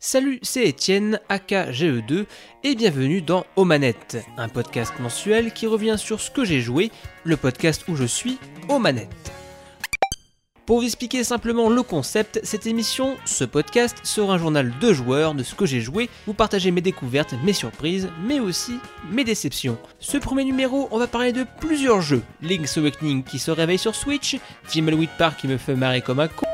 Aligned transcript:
Salut, 0.00 0.38
c'est 0.42 0.64
Étienne, 0.64 1.18
aka 1.28 1.72
GE2, 1.72 2.26
et 2.62 2.76
bienvenue 2.76 3.20
dans 3.20 3.44
Omanette, 3.56 4.24
un 4.36 4.48
podcast 4.48 4.92
mensuel 5.00 5.52
qui 5.52 5.66
revient 5.66 5.96
sur 5.98 6.20
ce 6.20 6.30
que 6.30 6.44
j'ai 6.44 6.60
joué, 6.60 6.92
le 7.24 7.36
podcast 7.36 7.82
où 7.88 7.96
je 7.96 8.04
suis 8.04 8.38
aux 8.68 8.78
manettes. 8.78 9.32
Pour 10.66 10.78
vous 10.78 10.84
expliquer 10.84 11.24
simplement 11.24 11.68
le 11.68 11.82
concept, 11.82 12.38
cette 12.44 12.68
émission, 12.68 13.16
ce 13.24 13.42
podcast, 13.42 13.96
sera 14.04 14.34
un 14.34 14.38
journal 14.38 14.72
de 14.80 14.92
joueurs 14.92 15.34
de 15.34 15.42
ce 15.42 15.56
que 15.56 15.66
j'ai 15.66 15.80
joué, 15.80 16.08
vous 16.28 16.34
partagez 16.34 16.70
mes 16.70 16.80
découvertes, 16.80 17.34
mes 17.42 17.52
surprises, 17.52 18.08
mais 18.22 18.38
aussi 18.38 18.78
mes 19.10 19.24
déceptions. 19.24 19.78
Ce 19.98 20.16
premier 20.16 20.44
numéro, 20.44 20.86
on 20.92 20.98
va 21.00 21.08
parler 21.08 21.32
de 21.32 21.44
plusieurs 21.58 22.02
jeux. 22.02 22.22
Link's 22.40 22.78
Awakening 22.78 23.24
qui 23.24 23.40
se 23.40 23.50
réveille 23.50 23.78
sur 23.78 23.96
Switch, 23.96 24.36
Thimbleweed 24.68 25.10
Park 25.18 25.40
qui 25.40 25.48
me 25.48 25.56
fait 25.56 25.74
marrer 25.74 26.02
comme 26.02 26.20
un 26.20 26.28
con, 26.28 26.46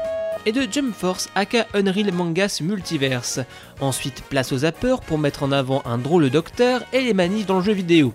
et 0.46 0.52
de 0.52 0.66
Jump 0.70 0.94
Force 0.94 1.28
aka 1.34 1.66
Unreal 1.74 2.12
Mangas 2.12 2.60
Multiverse. 2.62 3.40
Ensuite, 3.80 4.22
place 4.24 4.52
aux 4.52 4.58
zappers 4.58 5.00
pour 5.00 5.18
mettre 5.18 5.42
en 5.42 5.52
avant 5.52 5.82
un 5.84 5.98
drôle 5.98 6.30
docteur 6.30 6.82
et 6.92 7.00
les 7.00 7.14
manifs 7.14 7.46
dans 7.46 7.58
le 7.58 7.64
jeu 7.64 7.72
vidéo. 7.72 8.14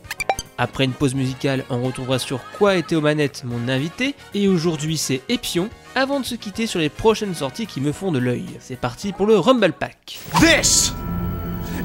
Après 0.58 0.84
une 0.84 0.92
pause 0.92 1.16
musicale, 1.16 1.64
on 1.70 1.82
retrouvera 1.82 2.20
sur 2.20 2.42
quoi 2.58 2.76
était 2.76 2.98
aux 2.98 3.02
manettes 3.02 3.44
mon 3.46 3.70
invité, 3.70 4.14
et 4.34 4.50
aujourd'hui 4.50 4.98
c'est 4.98 5.22
Epion, 5.30 5.70
avant 5.96 6.20
de 6.20 6.26
se 6.26 6.36
quitter 6.36 6.68
sur 6.68 6.82
les 6.82 6.90
prochaines 6.90 7.34
sorties 7.34 7.66
qui 7.66 7.80
me 7.80 7.94
font 7.94 8.12
de 8.12 8.20
l'œil. 8.20 8.46
C'est 8.60 8.76
parti 8.76 9.14
pour 9.14 9.26
le 9.26 9.40
Rumble 9.40 9.72
Pack. 9.72 10.20
This 10.42 10.94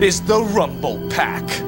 is 0.03 0.21
the 0.27 0.33
Rumble 0.33 1.09
Pack. 1.15 1.65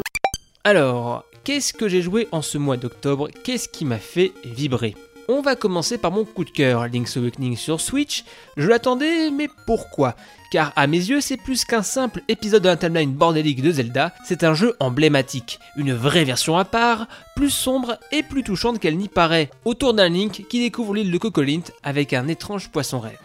Alors, 0.65 1.25
qu'est-ce 1.45 1.73
que 1.73 1.89
j'ai 1.89 2.03
joué 2.03 2.27
en 2.33 2.43
ce 2.43 2.59
mois 2.59 2.77
d'octobre? 2.77 3.29
Qu'est-ce 3.45 3.69
qui 3.69 3.85
m'a 3.85 3.99
fait 3.99 4.33
vibrer? 4.45 4.97
On 5.29 5.41
va 5.41 5.57
commencer 5.57 5.99
par 5.99 6.11
mon 6.11 6.25
coup 6.25 6.45
de 6.45 6.51
cœur, 6.51 6.87
Link's 6.89 7.17
Awakening 7.17 7.57
sur 7.57 7.81
Switch. 7.81 8.25
Je 8.57 8.69
l'attendais, 8.69 9.31
mais 9.31 9.49
pourquoi? 9.67 10.15
Car 10.51 10.73
à 10.77 10.87
mes 10.87 10.99
yeux, 10.99 11.21
c'est 11.21 11.37
plus 11.37 11.65
qu'un 11.65 11.83
simple 11.83 12.23
épisode 12.29 12.63
de 12.63 12.75
timeline 12.75 13.13
bordélique 13.13 13.63
de 13.63 13.73
Zelda, 13.73 14.13
c'est 14.25 14.45
un 14.45 14.55
jeu 14.55 14.77
emblématique, 14.81 15.59
une 15.77 15.93
vraie 15.93 16.25
version 16.25 16.57
à 16.57 16.65
part, 16.65 17.07
plus 17.35 17.51
sombre 17.51 17.99
et 18.13 18.23
plus 18.23 18.45
touchante 18.45 18.79
qu'elle 18.79 18.97
n'y 18.97 19.09
paraît, 19.09 19.51
autour 19.65 19.95
d'un 19.95 20.09
Link 20.09 20.45
qui 20.49 20.61
découvre 20.61 20.95
l'île 20.95 21.11
de 21.11 21.19
Cocolint 21.19 21.63
avec 21.83 22.13
un 22.13 22.29
étrange 22.29 22.69
poisson 22.69 23.01
rêve. 23.01 23.19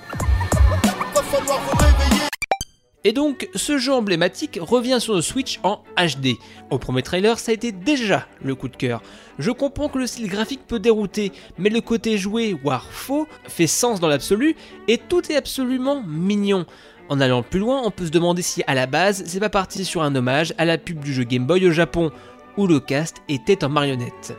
Et 3.03 3.13
donc, 3.13 3.49
ce 3.55 3.79
jeu 3.79 3.91
emblématique 3.91 4.59
revient 4.61 4.97
sur 4.99 5.15
le 5.15 5.21
Switch 5.21 5.59
en 5.63 5.83
HD. 5.97 6.37
Au 6.69 6.77
premier 6.77 7.01
trailer, 7.01 7.39
ça 7.39 7.51
a 7.51 7.55
été 7.55 7.71
déjà 7.71 8.27
le 8.43 8.53
coup 8.53 8.67
de 8.67 8.75
cœur. 8.75 9.01
Je 9.39 9.49
comprends 9.49 9.89
que 9.89 9.97
le 9.97 10.05
style 10.05 10.27
graphique 10.27 10.67
peut 10.67 10.79
dérouter, 10.79 11.31
mais 11.57 11.69
le 11.69 11.81
côté 11.81 12.19
joué, 12.19 12.55
voire 12.63 12.85
faux, 12.85 13.27
fait 13.47 13.65
sens 13.65 13.99
dans 13.99 14.07
l'absolu, 14.07 14.55
et 14.87 14.99
tout 14.99 15.31
est 15.31 15.35
absolument 15.35 16.03
mignon. 16.05 16.67
En 17.09 17.19
allant 17.19 17.41
plus 17.41 17.59
loin, 17.59 17.81
on 17.83 17.89
peut 17.89 18.05
se 18.05 18.11
demander 18.11 18.43
si 18.43 18.63
à 18.67 18.75
la 18.75 18.85
base, 18.85 19.23
c'est 19.25 19.39
pas 19.39 19.49
parti 19.49 19.83
sur 19.83 20.03
un 20.03 20.15
hommage 20.15 20.53
à 20.59 20.65
la 20.65 20.77
pub 20.77 20.99
du 20.99 21.11
jeu 21.11 21.23
Game 21.23 21.47
Boy 21.47 21.65
au 21.67 21.71
Japon, 21.71 22.11
où 22.55 22.67
le 22.67 22.79
cast 22.79 23.17
était 23.27 23.63
en 23.63 23.69
marionnette. 23.69 24.37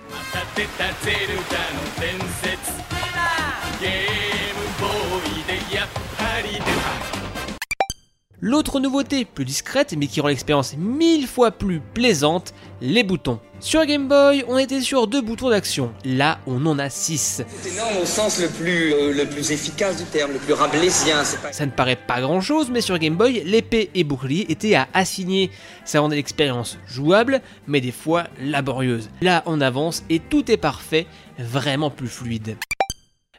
L'autre 8.44 8.80
nouveauté, 8.80 9.24
plus 9.24 9.44
discrète 9.44 9.94
mais 9.96 10.08
qui 10.08 10.20
rend 10.20 10.26
l'expérience 10.26 10.74
mille 10.76 11.28
fois 11.28 11.52
plus 11.52 11.80
plaisante, 11.94 12.54
les 12.80 13.04
boutons. 13.04 13.38
Sur 13.60 13.86
Game 13.86 14.08
Boy, 14.08 14.44
on 14.48 14.58
était 14.58 14.80
sur 14.80 15.06
deux 15.06 15.20
boutons 15.20 15.50
d'action. 15.50 15.92
Là, 16.04 16.40
on 16.48 16.66
en 16.66 16.76
a 16.80 16.90
six. 16.90 17.44
C'est 17.62 17.72
énorme 17.72 17.98
au 18.02 18.04
sens 18.04 18.40
le 18.40 18.48
plus, 18.48 18.92
euh, 18.94 19.12
le 19.12 19.26
plus 19.26 19.52
efficace 19.52 19.96
du 19.96 20.04
terme, 20.06 20.32
le 20.32 20.40
plus 20.40 20.54
rabelaisien. 20.54 21.22
Pas... 21.40 21.52
Ça 21.52 21.66
ne 21.66 21.70
paraît 21.70 21.94
pas 21.94 22.20
grand 22.20 22.40
chose, 22.40 22.68
mais 22.68 22.80
sur 22.80 22.98
Game 22.98 23.14
Boy, 23.14 23.44
l'épée 23.44 23.90
et 23.94 24.02
bouclier 24.02 24.50
étaient 24.50 24.74
à 24.74 24.88
assigner. 24.92 25.52
Ça 25.84 26.00
rendait 26.00 26.16
l'expérience 26.16 26.78
jouable, 26.88 27.42
mais 27.68 27.80
des 27.80 27.92
fois 27.92 28.24
laborieuse. 28.40 29.08
Là, 29.20 29.44
on 29.46 29.60
avance 29.60 30.02
et 30.10 30.18
tout 30.18 30.50
est 30.50 30.56
parfait, 30.56 31.06
vraiment 31.38 31.90
plus 31.90 32.08
fluide. 32.08 32.56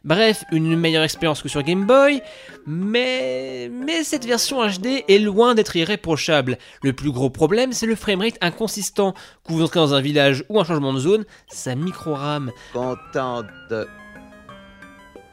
Bref, 0.04 0.44
une 0.52 0.76
meilleure 0.76 1.04
expérience 1.04 1.42
que 1.42 1.48
sur 1.48 1.64
Game 1.64 1.86
Boy, 1.86 2.22
mais, 2.68 3.70
mais 3.72 4.04
cette 4.04 4.26
version 4.26 4.62
HD 4.68 5.06
est 5.08 5.20
loin 5.20 5.56
d'être 5.56 5.78
irréprochable. 5.78 6.58
Le 6.82 6.92
plus 6.92 7.12
gros 7.12 7.30
problème, 7.30 7.72
c'est 7.72 7.86
le 7.86 7.96
framerate 7.96 8.38
inconsistant. 8.42 9.14
Quand 9.44 9.54
vous 9.54 9.64
entrez 9.64 9.80
dans 9.80 9.94
un 9.94 10.02
village 10.02 10.44
ou 10.50 10.60
un 10.60 10.66
changement 10.66 10.92
de 10.92 11.00
zone, 11.00 11.26
ça 11.48 11.76
micro-rame. 11.76 12.52
Content 12.74 13.44
de 13.70 13.88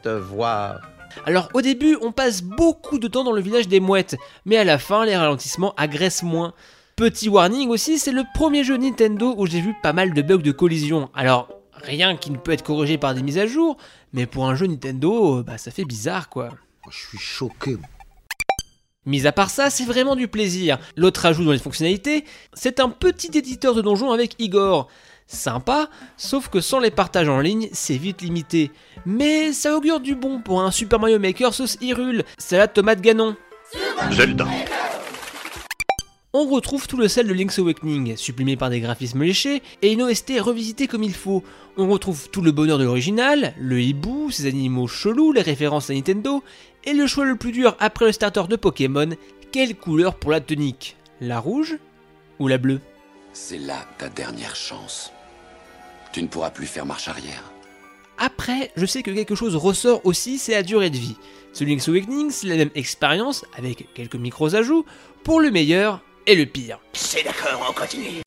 te 0.03 0.09
voir. 0.09 0.79
Alors 1.25 1.49
au 1.53 1.61
début, 1.61 1.97
on 2.01 2.13
passe 2.13 2.41
beaucoup 2.41 2.97
de 2.97 3.09
temps 3.09 3.25
dans 3.25 3.33
le 3.33 3.41
village 3.41 3.67
des 3.67 3.81
mouettes, 3.81 4.15
mais 4.45 4.55
à 4.55 4.63
la 4.63 4.77
fin, 4.77 5.05
les 5.05 5.17
ralentissements 5.17 5.73
agressent 5.75 6.23
moins. 6.23 6.53
Petit 6.95 7.27
warning 7.27 7.67
aussi, 7.69 7.99
c'est 7.99 8.13
le 8.13 8.23
premier 8.33 8.63
jeu 8.63 8.77
Nintendo 8.77 9.33
où 9.37 9.47
j'ai 9.47 9.59
vu 9.59 9.75
pas 9.83 9.91
mal 9.91 10.13
de 10.13 10.21
bugs 10.21 10.37
de 10.37 10.51
collision. 10.51 11.09
Alors, 11.13 11.49
rien 11.83 12.15
qui 12.15 12.31
ne 12.31 12.37
peut 12.37 12.51
être 12.51 12.63
corrigé 12.63 12.97
par 12.97 13.13
des 13.13 13.23
mises 13.23 13.37
à 13.37 13.47
jour, 13.47 13.77
mais 14.13 14.25
pour 14.25 14.47
un 14.47 14.55
jeu 14.55 14.67
Nintendo, 14.67 15.43
bah 15.43 15.57
ça 15.57 15.71
fait 15.71 15.85
bizarre 15.85 16.29
quoi. 16.29 16.49
Je 16.89 16.97
suis 16.97 17.17
choqué. 17.17 17.77
Mis 19.05 19.25
à 19.25 19.31
part 19.31 19.49
ça, 19.49 19.69
c'est 19.71 19.85
vraiment 19.85 20.15
du 20.15 20.27
plaisir. 20.27 20.77
L'autre 20.95 21.25
ajout 21.25 21.43
dans 21.43 21.51
les 21.51 21.59
fonctionnalités, 21.59 22.23
c'est 22.53 22.79
un 22.79 22.89
petit 22.89 23.35
éditeur 23.35 23.73
de 23.73 23.81
donjons 23.81 24.11
avec 24.11 24.35
Igor. 24.39 24.89
Sympa, 25.25 25.89
sauf 26.17 26.49
que 26.49 26.59
sans 26.59 26.79
les 26.79 26.91
partages 26.91 27.29
en 27.29 27.39
ligne, 27.39 27.69
c'est 27.71 27.95
vite 27.95 28.21
limité. 28.21 28.69
Mais 29.05 29.53
ça 29.53 29.75
augure 29.75 30.01
du 30.01 30.13
bon 30.13 30.41
pour 30.41 30.61
un 30.61 30.71
Super 30.71 30.99
Mario 30.99 31.19
Maker 31.19 31.53
sauce 31.53 31.77
Hyrule, 31.81 32.25
salade 32.37 32.73
tomate 32.73 33.01
ganon. 33.01 33.35
Zelda. 34.11 34.45
On 36.33 36.45
retrouve 36.45 36.87
tout 36.87 36.95
le 36.95 37.09
sel 37.09 37.27
de 37.27 37.33
Link's 37.33 37.59
Awakening, 37.59 38.15
supprimé 38.15 38.55
par 38.55 38.69
des 38.69 38.79
graphismes 38.79 39.21
léchés, 39.21 39.61
et 39.81 39.91
une 39.91 40.01
OST 40.01 40.39
revisitée 40.39 40.87
comme 40.87 41.03
il 41.03 41.13
faut. 41.13 41.43
On 41.75 41.89
retrouve 41.89 42.29
tout 42.29 42.41
le 42.41 42.53
bonheur 42.53 42.77
de 42.77 42.85
l'original, 42.85 43.53
le 43.59 43.81
hibou, 43.81 44.31
ses 44.31 44.45
animaux 44.45 44.87
chelous, 44.87 45.33
les 45.33 45.41
références 45.41 45.89
à 45.89 45.93
Nintendo, 45.93 46.41
et 46.85 46.93
le 46.93 47.05
choix 47.05 47.25
le 47.25 47.35
plus 47.35 47.51
dur 47.51 47.75
après 47.81 48.05
le 48.05 48.13
starter 48.13 48.43
de 48.47 48.55
Pokémon, 48.55 49.09
quelle 49.51 49.75
couleur 49.75 50.15
pour 50.15 50.31
la 50.31 50.39
tonique? 50.39 50.95
La 51.19 51.37
rouge 51.37 51.77
ou 52.39 52.47
la 52.47 52.57
bleue? 52.57 52.79
C'est 53.33 53.59
là 53.59 53.85
ta 53.97 54.07
dernière 54.07 54.55
chance. 54.55 55.11
Tu 56.13 56.23
ne 56.23 56.27
pourras 56.27 56.51
plus 56.51 56.65
faire 56.65 56.85
marche 56.85 57.09
arrière. 57.09 57.51
Après, 58.17 58.71
je 58.77 58.85
sais 58.85 59.03
que 59.03 59.11
quelque 59.11 59.35
chose 59.35 59.57
ressort 59.57 59.99
aussi, 60.05 60.37
c'est 60.37 60.53
la 60.53 60.63
durée 60.63 60.91
de 60.91 60.97
vie. 60.97 61.17
Ce 61.51 61.65
Link's 61.65 61.89
Awakening, 61.89 62.31
c'est 62.31 62.47
la 62.47 62.55
même 62.55 62.71
expérience, 62.73 63.43
avec 63.57 63.93
quelques 63.93 64.15
micros 64.15 64.55
ajouts, 64.55 64.85
pour 65.25 65.41
le 65.41 65.51
meilleur 65.51 66.01
et 66.27 66.35
le 66.35 66.45
pire. 66.45 66.79
C'est 66.93 67.23
d'accord, 67.23 67.65
on 67.69 67.73
continue. 67.73 68.21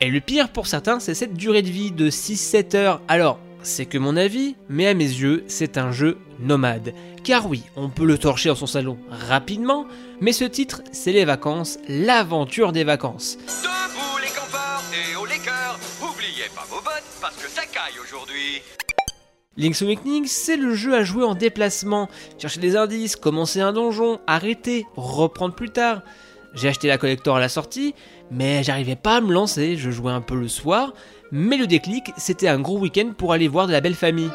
Et 0.00 0.10
le 0.10 0.20
pire 0.20 0.50
pour 0.50 0.66
certains, 0.66 1.00
c'est 1.00 1.14
cette 1.14 1.34
durée 1.34 1.62
de 1.62 1.70
vie 1.70 1.90
de 1.90 2.10
6-7 2.10 2.76
heures. 2.76 3.00
Alors, 3.08 3.40
c'est 3.62 3.86
que 3.86 3.98
mon 3.98 4.16
avis, 4.16 4.54
mais 4.68 4.86
à 4.86 4.94
mes 4.94 5.04
yeux, 5.04 5.44
c'est 5.48 5.76
un 5.78 5.90
jeu 5.90 6.18
nomade. 6.38 6.94
Car 7.24 7.48
oui, 7.48 7.64
on 7.76 7.88
peut 7.88 8.06
le 8.06 8.16
torcher 8.16 8.48
dans 8.48 8.54
son 8.54 8.66
salon 8.66 8.98
rapidement, 9.10 9.86
mais 10.20 10.32
ce 10.32 10.44
titre, 10.44 10.82
c'est 10.92 11.12
les 11.12 11.24
vacances, 11.24 11.78
l'aventure 11.88 12.72
des 12.72 12.84
vacances. 12.84 13.36
Debout 13.38 14.18
les 14.22 14.28
campeurs 14.28 14.82
et 14.92 15.16
haut 15.16 15.26
les 15.26 15.38
cœurs, 15.38 15.78
oubliez 16.00 16.48
pas 16.54 16.64
vos 16.68 16.80
bottes 16.80 17.02
parce 17.20 17.36
que 17.36 17.48
ça 17.48 17.62
caille 17.62 17.98
aujourd'hui. 18.00 18.62
Link's 19.56 19.82
Awakening, 19.82 20.26
c'est 20.26 20.56
le 20.56 20.72
jeu 20.74 20.94
à 20.94 21.02
jouer 21.02 21.24
en 21.24 21.34
déplacement, 21.34 22.08
chercher 22.38 22.60
des 22.60 22.76
indices, 22.76 23.16
commencer 23.16 23.60
un 23.60 23.72
donjon, 23.72 24.20
arrêter, 24.28 24.86
reprendre 24.94 25.56
plus 25.56 25.70
tard. 25.70 26.02
J'ai 26.54 26.68
acheté 26.68 26.88
la 26.88 26.98
collector 26.98 27.36
à 27.36 27.40
la 27.40 27.48
sortie, 27.48 27.94
mais 28.30 28.62
j'arrivais 28.62 28.96
pas 28.96 29.16
à 29.16 29.20
me 29.20 29.32
lancer, 29.32 29.76
je 29.76 29.90
jouais 29.90 30.12
un 30.12 30.20
peu 30.20 30.34
le 30.34 30.48
soir, 30.48 30.92
mais 31.30 31.56
le 31.56 31.66
déclic, 31.66 32.10
c'était 32.16 32.48
un 32.48 32.58
gros 32.58 32.78
week-end 32.78 33.12
pour 33.16 33.32
aller 33.32 33.48
voir 33.48 33.66
de 33.66 33.72
la 33.72 33.80
belle 33.80 33.94
famille. 33.94 34.30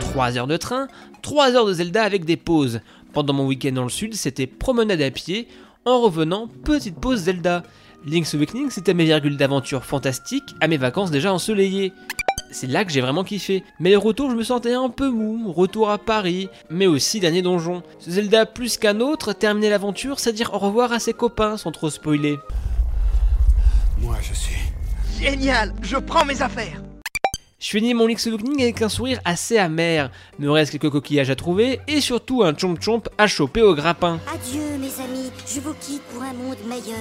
3 0.00 0.38
heures 0.38 0.46
de 0.46 0.56
train, 0.56 0.88
3 1.22 1.56
heures 1.56 1.66
de 1.66 1.74
Zelda 1.74 2.02
avec 2.02 2.24
des 2.24 2.36
pauses. 2.36 2.80
Pendant 3.12 3.34
mon 3.34 3.46
week-end 3.46 3.72
dans 3.72 3.82
le 3.82 3.88
sud, 3.88 4.14
c'était 4.14 4.46
promenade 4.46 5.02
à 5.02 5.10
pied, 5.10 5.48
en 5.84 6.00
revenant, 6.00 6.48
petite 6.64 6.98
pause 6.98 7.20
Zelda. 7.20 7.62
Link's 8.06 8.34
Awakening, 8.34 8.70
c'était 8.70 8.94
mes 8.94 9.04
virgules 9.04 9.36
d'aventure 9.36 9.84
fantastiques 9.84 10.54
à 10.60 10.68
mes 10.68 10.76
vacances 10.76 11.10
déjà 11.10 11.32
ensoleillées 11.32 11.92
c'est 12.50 12.66
là 12.66 12.84
que 12.84 12.92
j'ai 12.92 13.00
vraiment 13.00 13.24
kiffé. 13.24 13.64
Mais 13.80 13.90
le 13.90 13.98
retour, 13.98 14.30
je 14.30 14.36
me 14.36 14.44
sentais 14.44 14.74
un 14.74 14.88
peu 14.88 15.10
mou, 15.10 15.52
retour 15.52 15.90
à 15.90 15.98
Paris, 15.98 16.48
mais 16.70 16.86
aussi 16.86 17.20
dernier 17.20 17.42
donjon. 17.42 17.82
Zelda 18.00 18.46
plus 18.46 18.76
qu'un 18.76 19.00
autre, 19.00 19.32
terminer 19.32 19.70
l'aventure, 19.70 20.20
c'est 20.20 20.32
dire 20.32 20.54
au 20.54 20.58
revoir 20.58 20.92
à 20.92 20.98
ses 20.98 21.12
copains 21.12 21.56
sans 21.56 21.72
trop 21.72 21.90
spoiler. 21.90 22.36
Moi, 23.98 24.16
je 24.22 24.34
suis. 24.34 24.56
Génial, 25.20 25.72
je 25.82 25.96
prends 25.96 26.24
mes 26.24 26.42
affaires. 26.42 26.82
Je 27.58 27.70
finis 27.70 27.94
mon 27.94 28.06
Link's 28.06 28.26
Awakening 28.26 28.62
avec 28.62 28.82
un 28.82 28.90
sourire 28.90 29.18
assez 29.24 29.56
amer, 29.56 30.10
me 30.38 30.50
reste 30.50 30.72
quelques 30.72 30.90
coquillages 30.90 31.30
à 31.30 31.36
trouver 31.36 31.80
et 31.88 32.02
surtout 32.02 32.42
un 32.42 32.54
chomp 32.54 32.78
chomp 32.78 33.08
à 33.16 33.26
choper 33.26 33.62
au 33.62 33.74
grappin. 33.74 34.20
Adieu 34.30 34.76
mes 34.78 35.02
amis, 35.02 35.30
je 35.46 35.60
vous 35.60 35.72
quitte 35.80 36.02
pour 36.12 36.22
un 36.22 36.34
monde 36.34 36.58
meilleur. 36.68 36.98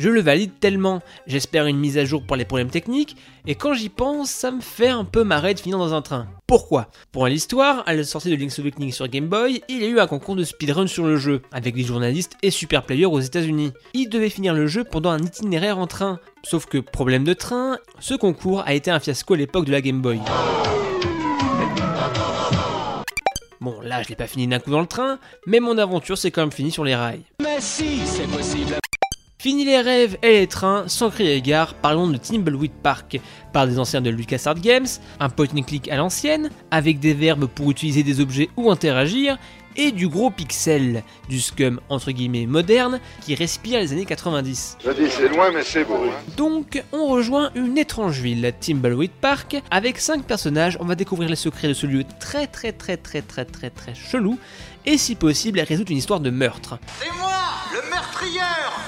Je 0.00 0.08
le 0.08 0.20
valide 0.20 0.58
tellement, 0.58 1.02
j'espère 1.28 1.66
une 1.66 1.78
mise 1.78 1.98
à 1.98 2.04
jour 2.04 2.24
pour 2.24 2.34
les 2.34 2.44
problèmes 2.44 2.68
techniques, 2.68 3.16
et 3.46 3.54
quand 3.54 3.74
j'y 3.74 3.88
pense, 3.88 4.28
ça 4.28 4.50
me 4.50 4.60
fait 4.60 4.88
un 4.88 5.04
peu 5.04 5.22
marrer 5.22 5.54
de 5.54 5.60
finir 5.60 5.78
dans 5.78 5.94
un 5.94 6.02
train. 6.02 6.26
Pourquoi? 6.48 6.88
Pour 7.12 7.28
l'histoire, 7.28 7.84
à 7.86 7.94
la 7.94 8.02
sortie 8.02 8.30
de 8.30 8.36
Link's 8.36 8.58
Awakening 8.58 8.90
sur 8.90 9.06
Game 9.06 9.28
Boy, 9.28 9.62
il 9.68 9.82
y 9.82 9.84
a 9.84 9.88
eu 9.88 10.00
un 10.00 10.06
concours 10.08 10.34
de 10.34 10.42
speedrun 10.42 10.88
sur 10.88 11.04
le 11.04 11.16
jeu, 11.16 11.42
avec 11.52 11.76
des 11.76 11.84
journalistes 11.84 12.36
et 12.42 12.50
super 12.50 12.82
players 12.82 13.06
aux 13.06 13.20
États-Unis. 13.20 13.72
Il 13.94 14.08
devait 14.08 14.30
finir 14.30 14.52
le 14.52 14.66
jeu 14.66 14.82
pendant 14.82 15.10
un 15.10 15.18
itinéraire 15.18 15.78
en 15.78 15.86
train. 15.86 16.18
Sauf 16.48 16.66
que, 16.66 16.78
problème 16.78 17.24
de 17.24 17.32
train, 17.32 17.78
ce 17.98 18.14
concours 18.14 18.62
a 18.64 18.74
été 18.74 18.88
un 18.92 19.00
fiasco 19.00 19.34
à 19.34 19.36
l'époque 19.36 19.64
de 19.64 19.72
la 19.72 19.80
Game 19.80 20.00
Boy. 20.00 20.20
Bon, 23.60 23.80
là, 23.82 24.04
je 24.04 24.08
l'ai 24.10 24.14
pas 24.14 24.28
fini 24.28 24.46
d'un 24.46 24.60
coup 24.60 24.70
dans 24.70 24.80
le 24.80 24.86
train, 24.86 25.18
mais 25.44 25.58
mon 25.58 25.76
aventure 25.76 26.16
s'est 26.16 26.30
quand 26.30 26.42
même 26.42 26.52
finie 26.52 26.70
sur 26.70 26.84
les 26.84 26.94
rails. 26.94 27.24
Mais 27.42 27.56
si, 27.58 27.98
c'est 28.06 28.30
possible. 28.30 28.76
Fini 29.38 29.64
les 29.64 29.80
rêves 29.80 30.18
et 30.22 30.38
les 30.38 30.46
trains, 30.46 30.84
sans 30.86 31.10
crier 31.10 31.34
égard, 31.34 31.74
parlons 31.74 32.06
de 32.06 32.16
Timbleweed 32.16 32.70
Park, 32.80 33.20
par 33.52 33.66
des 33.66 33.80
anciens 33.80 34.00
de 34.00 34.10
LucasArts 34.10 34.60
Games, 34.60 34.86
un 35.18 35.28
point 35.28 35.48
and 35.52 35.62
click 35.62 35.88
à 35.88 35.96
l'ancienne, 35.96 36.50
avec 36.70 37.00
des 37.00 37.14
verbes 37.14 37.46
pour 37.46 37.72
utiliser 37.72 38.04
des 38.04 38.20
objets 38.20 38.50
ou 38.56 38.70
interagir, 38.70 39.36
et 39.76 39.92
du 39.92 40.08
gros 40.08 40.30
pixel, 40.30 41.02
du 41.28 41.40
scum 41.40 41.80
entre 41.88 42.10
guillemets 42.12 42.46
moderne, 42.46 43.00
qui 43.20 43.34
respire 43.34 43.80
les 43.80 43.92
années 43.92 44.04
90. 44.04 44.78
Je 44.84 44.90
dis 44.90 45.10
c'est 45.10 45.28
loin 45.28 45.50
mais 45.52 45.62
c'est 45.62 45.84
beau. 45.84 46.04
Hein. 46.04 46.14
Donc, 46.36 46.82
on 46.92 47.06
rejoint 47.06 47.50
une 47.54 47.78
étrange 47.78 48.20
ville, 48.20 48.52
Timbleweed 48.60 49.10
Park, 49.10 49.56
avec 49.70 49.98
5 49.98 50.24
personnages, 50.24 50.76
on 50.80 50.84
va 50.84 50.94
découvrir 50.94 51.28
les 51.28 51.36
secrets 51.36 51.68
de 51.68 51.74
ce 51.74 51.86
lieu 51.86 52.04
très 52.20 52.46
très 52.46 52.72
très 52.72 52.96
très 52.96 53.22
très 53.22 53.44
très 53.44 53.70
très 53.70 53.94
chelou, 53.94 54.38
et 54.84 54.98
si 54.98 55.14
possible 55.14 55.60
résoudre 55.60 55.90
une 55.90 55.98
histoire 55.98 56.20
de 56.20 56.30
meurtre. 56.30 56.78
C'est 57.00 57.12
moi, 57.18 57.32
le 57.72 57.90
meurtrieur 57.90 58.80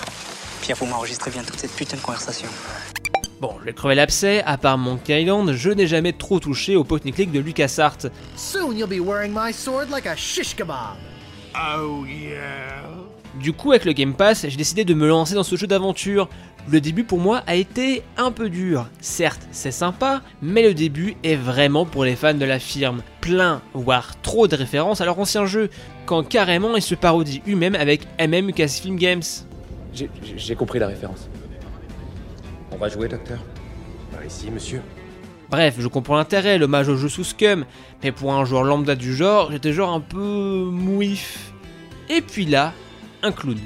Pierre, 0.61 0.77
vous 0.77 0.87
m'enregistrez 0.87 1.31
bien 1.31 1.43
toute 1.43 1.59
cette 1.59 1.75
putain 1.75 1.97
de 1.97 2.03
conversation. 2.03 2.49
Bon, 3.41 3.55
je 3.61 3.67
vais 3.67 3.73
crever 3.73 3.95
l'abcès, 3.95 4.43
à 4.45 4.59
part 4.59 4.79
Monkey 4.79 5.23
Island, 5.23 5.53
je 5.53 5.71
n'ai 5.71 5.87
jamais 5.87 6.13
trop 6.13 6.41
touché 6.41 6.75
au 6.75 6.83
point 6.83 6.99
click 6.99 7.31
de 7.31 7.39
LucasArts. 7.39 8.09
Soon 8.35 8.77
you'll 8.77 8.89
be 8.89 9.01
wearing 9.01 9.33
my 9.33 9.53
sword 9.53 9.91
like 9.91 10.07
a 10.07 10.17
shish 10.17 10.57
kebab. 10.57 10.97
Oh 11.55 12.05
yeah. 12.05 12.83
Du 13.41 13.53
coup, 13.53 13.71
avec 13.71 13.85
le 13.85 13.93
Game 13.93 14.15
Pass, 14.15 14.45
j'ai 14.49 14.57
décidé 14.57 14.85
de 14.85 14.93
me 14.95 15.07
lancer 15.07 15.35
dans 15.35 15.45
ce 15.45 15.55
jeu 15.55 15.69
d'aventure. 15.69 16.29
Le 16.69 16.81
début 16.81 17.05
pour 17.05 17.19
moi 17.19 17.45
a 17.47 17.55
été 17.55 18.03
un 18.17 18.33
peu 18.33 18.51
dur. 18.51 18.89
Certes, 19.01 19.47
c'est 19.53 19.71
sympa, 19.71 20.23
mais 20.43 20.63
le 20.63 20.75
début 20.75 21.17
est 21.23 21.37
vraiment 21.37 21.87
pour 21.87 22.05
les 22.05 22.17
fans 22.17 22.35
de 22.35 22.45
la 22.45 22.59
firme. 22.59 23.03
Plein, 23.21 23.63
voire 23.73 24.21
trop 24.23 24.49
de 24.49 24.57
références 24.57 25.01
à 25.01 25.05
leur 25.05 25.19
ancien 25.21 25.47
jeu, 25.47 25.71
quand 26.07 26.27
carrément 26.27 26.75
ils 26.75 26.83
se 26.83 26.97
parodient 26.97 27.41
eux-mêmes 27.49 27.77
avec 27.77 28.01
MM 28.19 28.49
Lucasfilm 28.49 28.97
Games. 28.97 29.23
J'ai 29.95 30.55
compris 30.57 30.81
la 30.81 30.89
référence. 30.89 31.28
On 32.71 32.77
va 32.77 32.89
jouer, 32.89 33.09
docteur 33.09 33.39
Par 34.13 34.25
ici, 34.25 34.51
monsieur. 34.51 34.83
Bref, 35.51 35.77
je 35.79 35.89
comprends 35.89 36.17
l'intérêt, 36.17 36.59
l'hommage 36.59 36.89
au 36.89 36.97
jeu 36.97 37.09
sous 37.09 37.25
Scum, 37.25 37.65
mais 38.03 38.13
pour 38.13 38.35
un 38.35 38.45
joueur 38.45 38.65
lambda 38.65 38.95
du 38.95 39.15
genre, 39.15 39.51
j'étais 39.51 39.73
genre 39.73 39.93
un 39.93 40.01
peu 40.01 40.69
mouif. 40.71 41.53
Et 42.11 42.21
puis 42.21 42.45
là, 42.45 42.75
un 43.23 43.33
clown. 43.33 43.59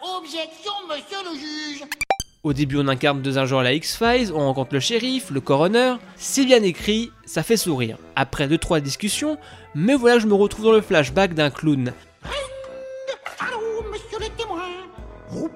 Objection, 0.00 0.72
monsieur 0.88 1.18
le 1.24 1.38
juge. 1.38 1.84
Au 2.42 2.52
début, 2.52 2.76
on 2.78 2.86
incarne 2.86 3.22
deux 3.22 3.38
agents 3.38 3.58
à 3.58 3.62
la 3.62 3.72
X-Files, 3.72 4.32
on 4.32 4.38
rencontre 4.38 4.74
le 4.74 4.80
shérif, 4.80 5.30
le 5.30 5.40
coroner. 5.40 5.94
C'est 6.16 6.44
bien 6.44 6.62
écrit, 6.62 7.10
ça 7.24 7.42
fait 7.42 7.56
sourire. 7.56 7.96
Après 8.14 8.46
2-3 8.46 8.80
discussions, 8.80 9.38
mais 9.74 9.94
voilà, 9.94 10.18
je 10.18 10.26
me 10.26 10.34
retrouve 10.34 10.66
dans 10.66 10.72
le 10.72 10.80
flashback 10.82 11.34
d'un 11.34 11.50
clown. 11.50 11.92
Allô, 13.40 13.82
monsieur 13.90 14.18
le 14.20 14.28
témoin. 14.36 14.62
Vous 15.30 15.50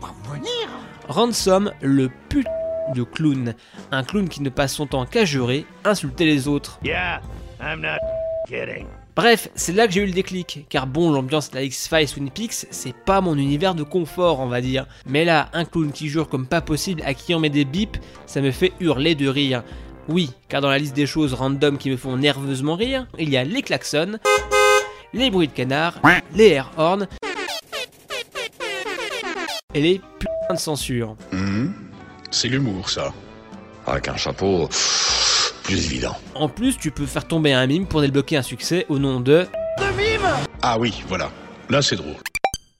pas 0.00 0.14
venir. 0.32 0.68
Ransom, 1.08 1.72
le 1.82 2.10
pute 2.28 2.46
de 2.94 3.02
clown. 3.02 3.54
Un 3.92 4.04
clown 4.04 4.28
qui 4.28 4.42
ne 4.42 4.48
passe 4.48 4.74
son 4.74 4.86
temps 4.86 5.04
qu'à 5.06 5.24
jurer, 5.24 5.66
insulter 5.84 6.24
les 6.24 6.48
autres. 6.48 6.78
Yeah, 6.84 7.20
I'm 7.60 7.80
not 7.80 7.98
kidding. 8.48 8.86
Bref, 9.14 9.48
c'est 9.54 9.72
là 9.72 9.86
que 9.86 9.94
j'ai 9.94 10.02
eu 10.02 10.06
le 10.06 10.12
déclic, 10.12 10.66
car 10.68 10.86
bon, 10.86 11.10
l'ambiance 11.10 11.50
de 11.50 11.56
la 11.56 11.62
X-Files 11.62 12.10
Twin 12.10 12.30
Peaks, 12.30 12.66
c'est 12.70 12.94
pas 12.94 13.22
mon 13.22 13.34
univers 13.36 13.74
de 13.74 13.82
confort, 13.82 14.40
on 14.40 14.46
va 14.46 14.60
dire. 14.60 14.86
Mais 15.06 15.24
là, 15.24 15.48
un 15.54 15.64
clown 15.64 15.90
qui 15.90 16.08
jure 16.08 16.28
comme 16.28 16.46
pas 16.46 16.60
possible 16.60 17.02
à 17.04 17.14
qui 17.14 17.34
on 17.34 17.40
met 17.40 17.48
des 17.48 17.64
bips, 17.64 17.98
ça 18.26 18.42
me 18.42 18.50
fait 18.50 18.72
hurler 18.78 19.14
de 19.14 19.26
rire. 19.26 19.62
Oui, 20.08 20.32
car 20.48 20.60
dans 20.60 20.68
la 20.68 20.78
liste 20.78 20.94
des 20.94 21.06
choses 21.06 21.32
random 21.32 21.78
qui 21.78 21.90
me 21.90 21.96
font 21.96 22.16
nerveusement 22.16 22.76
rire, 22.76 23.06
il 23.18 23.30
y 23.30 23.36
a 23.36 23.44
les 23.44 23.62
klaxons, 23.62 24.18
les 25.14 25.30
bruits 25.30 25.48
de 25.48 25.52
canard, 25.52 25.94
les 26.34 26.48
air 26.48 26.70
horns 26.76 27.08
et 29.76 29.80
les 29.80 30.00
putains 30.18 30.54
de 30.54 30.58
censure. 30.58 31.16
C'est 32.30 32.48
l'humour, 32.48 32.88
ça. 32.88 33.12
Avec 33.86 34.08
un 34.08 34.16
chapeau 34.16 34.68
plus 35.62 35.86
évident. 35.86 36.16
En 36.34 36.48
plus, 36.48 36.78
tu 36.78 36.90
peux 36.90 37.06
faire 37.06 37.28
tomber 37.28 37.52
un 37.52 37.66
mime 37.66 37.86
pour 37.86 38.00
débloquer 38.00 38.38
un 38.38 38.42
succès 38.42 38.86
au 38.88 38.98
nom 38.98 39.20
de 39.20 39.46
Ah 40.62 40.78
oui, 40.78 41.04
voilà. 41.08 41.30
Là, 41.68 41.82
c'est 41.82 41.96
drôle. 41.96 42.14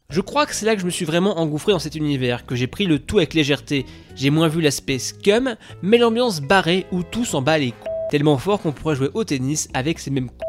Je 0.09 0.21
crois 0.21 0.47
que 0.47 0.55
c'est 0.55 0.65
là 0.65 0.75
que 0.75 0.81
je 0.81 0.87
me 0.87 0.91
suis 0.91 1.05
vraiment 1.05 1.39
engouffré 1.39 1.73
dans 1.73 1.79
cet 1.81 1.97
univers, 1.97 2.47
que 2.47 2.55
j'ai 2.55 2.69
pris 2.69 2.87
le 2.87 2.99
tout 2.99 3.19
avec 3.19 3.35
légèreté. 3.35 3.85
J'ai 4.15 4.31
moins 4.31 4.49
vu 4.49 4.61
l'aspect 4.63 4.99
scum, 4.99 5.57
mais 5.83 5.99
l'ambiance 5.99 6.41
barrée 6.41 6.87
où 6.93 7.03
tout 7.03 7.25
s'en 7.25 7.43
bat 7.43 7.59
les 7.59 7.73
couilles. 7.73 7.91
Tellement 8.11 8.39
fort 8.39 8.63
qu'on 8.63 8.71
pourrait 8.73 8.95
jouer 8.95 9.11
au 9.15 9.25
tennis 9.25 9.69
avec 9.75 9.99
ces 9.99 10.11
mêmes 10.11 10.29
coups. 10.29 10.41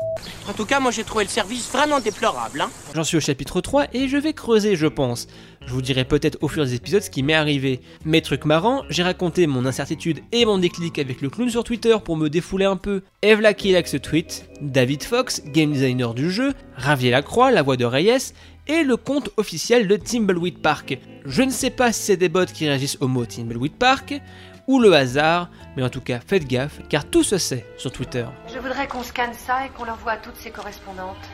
En 0.48 0.54
tout 0.54 0.66
cas, 0.66 0.80
moi 0.80 0.92
j'ai 0.92 1.04
trouvé 1.04 1.26
le 1.26 1.30
service 1.30 1.70
vraiment 1.72 2.00
déplorable, 2.00 2.62
hein. 2.62 2.70
J'en 2.94 3.04
suis 3.04 3.18
au 3.18 3.20
chapitre 3.20 3.62
3 3.62 3.88
et 3.94 4.08
je 4.08 4.18
vais 4.18 4.34
creuser, 4.34 4.76
je 4.76 4.88
pense. 4.88 5.28
Je 5.68 5.74
vous 5.74 5.82
dirai 5.82 6.06
peut-être 6.06 6.38
au 6.42 6.48
fur 6.48 6.64
des 6.64 6.76
épisodes 6.76 7.02
ce 7.02 7.10
qui 7.10 7.24
m'est 7.24 7.34
arrivé. 7.34 7.82
Mes 8.06 8.22
trucs 8.22 8.46
marrants, 8.46 8.84
j'ai 8.90 9.04
raconté 9.04 9.48
mon 9.48 9.66
incertitude 9.66 10.22
et 10.32 10.46
mon 10.46 10.58
déclic 10.58 10.98
avec 10.98 11.22
le 11.22 11.30
clown 11.30 11.50
sur 11.50 11.66
Twitter 11.66 11.98
pour 12.04 12.16
me 12.16 12.30
défouler 12.30 12.64
un 12.64 12.78
peu. 12.78 13.04
Eve 13.22 13.54
qui 13.54 13.74
like 13.74 13.90
ce 13.90 13.98
tweet, 13.98 14.50
David 14.62 15.04
Fox, 15.04 15.44
game 15.44 15.74
designer 15.74 16.14
du 16.14 16.32
jeu, 16.32 16.54
Ravier 16.78 17.12
Lacroix, 17.12 17.52
la 17.52 17.64
voix 17.64 17.76
de 17.76 17.84
Reyes, 17.84 18.34
et 18.68 18.84
le 18.84 18.96
compte 18.96 19.30
officiel 19.36 19.90
de 19.90 19.98
Timbleweed 19.98 20.60
Park. 20.60 21.00
Je 21.26 21.42
ne 21.42 21.52
sais 21.52 21.70
pas 21.70 21.92
si 21.92 22.02
c'est 22.02 22.18
des 22.18 22.30
bots 22.30 22.46
qui 22.46 22.66
réagissent 22.66 22.98
au 23.02 23.10
mot 23.10 23.26
Timbleweed 23.26 23.74
Park, 23.74 24.22
ou 24.68 24.80
le 24.80 24.94
hasard, 24.94 25.50
mais 25.76 25.84
en 25.84 25.90
tout 25.90 26.02
cas 26.02 26.22
faites 26.26 26.48
gaffe, 26.48 26.80
car 26.88 27.04
tout 27.04 27.24
se 27.24 27.38
sait 27.38 27.66
sur 27.78 27.92
Twitter. 27.92 28.26
Je 28.54 28.60
voudrais 28.60 28.88
qu'on 28.88 29.04
scanne 29.04 29.34
ça 29.34 29.66
et 29.66 29.70
qu'on 29.70 29.84
l'envoie 29.84 30.14
à 30.14 30.18
toutes 30.18 30.38
ses 30.38 30.52
correspondantes. 30.52 31.28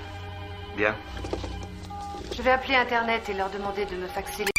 Bien. 0.75 0.95
Je 2.31 2.41
vais 2.41 2.51
appeler 2.51 2.75
Internet 2.75 3.29
et 3.29 3.33
leur 3.33 3.49
demander 3.49 3.85
de 3.85 3.95
me 3.95 4.07
faxer. 4.07 4.52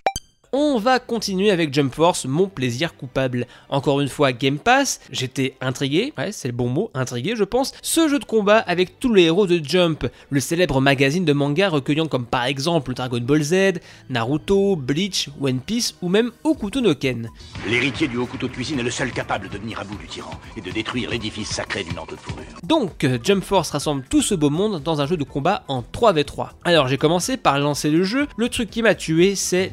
On 0.56 0.78
va 0.78 1.00
continuer 1.00 1.50
avec 1.50 1.74
Jump 1.74 1.92
Force, 1.92 2.26
mon 2.26 2.46
plaisir 2.46 2.96
coupable. 2.96 3.48
Encore 3.70 4.00
une 4.00 4.08
fois, 4.08 4.30
Game 4.30 4.58
Pass, 4.58 5.00
j'étais 5.10 5.56
intrigué, 5.60 6.12
ouais, 6.16 6.30
c'est 6.30 6.46
le 6.46 6.54
bon 6.54 6.68
mot, 6.68 6.92
intrigué 6.94 7.34
je 7.34 7.42
pense. 7.42 7.72
Ce 7.82 8.06
jeu 8.06 8.20
de 8.20 8.24
combat 8.24 8.58
avec 8.58 9.00
tous 9.00 9.12
les 9.12 9.24
héros 9.24 9.48
de 9.48 9.60
Jump, 9.60 10.06
le 10.30 10.38
célèbre 10.38 10.80
magazine 10.80 11.24
de 11.24 11.32
manga 11.32 11.68
recueillant 11.68 12.06
comme 12.06 12.24
par 12.24 12.44
exemple 12.44 12.94
Dragon 12.94 13.18
Ball 13.18 13.42
Z, 13.42 13.80
Naruto, 14.10 14.76
Bleach, 14.76 15.28
One 15.40 15.58
Piece 15.58 15.96
ou 16.02 16.08
même 16.08 16.30
Okuto 16.44 16.80
no 16.80 16.94
Ken. 16.94 17.28
L'héritier 17.68 18.06
du 18.06 18.18
haut 18.18 18.26
couteau 18.26 18.46
de 18.46 18.52
cuisine 18.52 18.78
est 18.78 18.84
le 18.84 18.92
seul 18.92 19.10
capable 19.10 19.48
de 19.48 19.58
venir 19.58 19.80
à 19.80 19.84
bout 19.84 19.98
du 19.98 20.06
tyran 20.06 20.38
et 20.56 20.60
de 20.60 20.70
détruire 20.70 21.10
l'édifice 21.10 21.48
sacré 21.48 21.82
du 21.82 21.92
Nord 21.96 22.06
de 22.06 22.14
Fourrure. 22.14 22.44
Donc, 22.62 23.04
Jump 23.24 23.42
Force 23.42 23.70
rassemble 23.70 24.04
tout 24.08 24.22
ce 24.22 24.36
beau 24.36 24.50
monde 24.50 24.80
dans 24.84 25.00
un 25.00 25.06
jeu 25.08 25.16
de 25.16 25.24
combat 25.24 25.64
en 25.66 25.82
3v3. 25.82 26.50
Alors 26.62 26.86
j'ai 26.86 26.96
commencé 26.96 27.36
par 27.36 27.58
lancer 27.58 27.90
le 27.90 28.04
jeu, 28.04 28.28
le 28.36 28.48
truc 28.48 28.70
qui 28.70 28.82
m'a 28.82 28.94
tué 28.94 29.34
c'est 29.34 29.72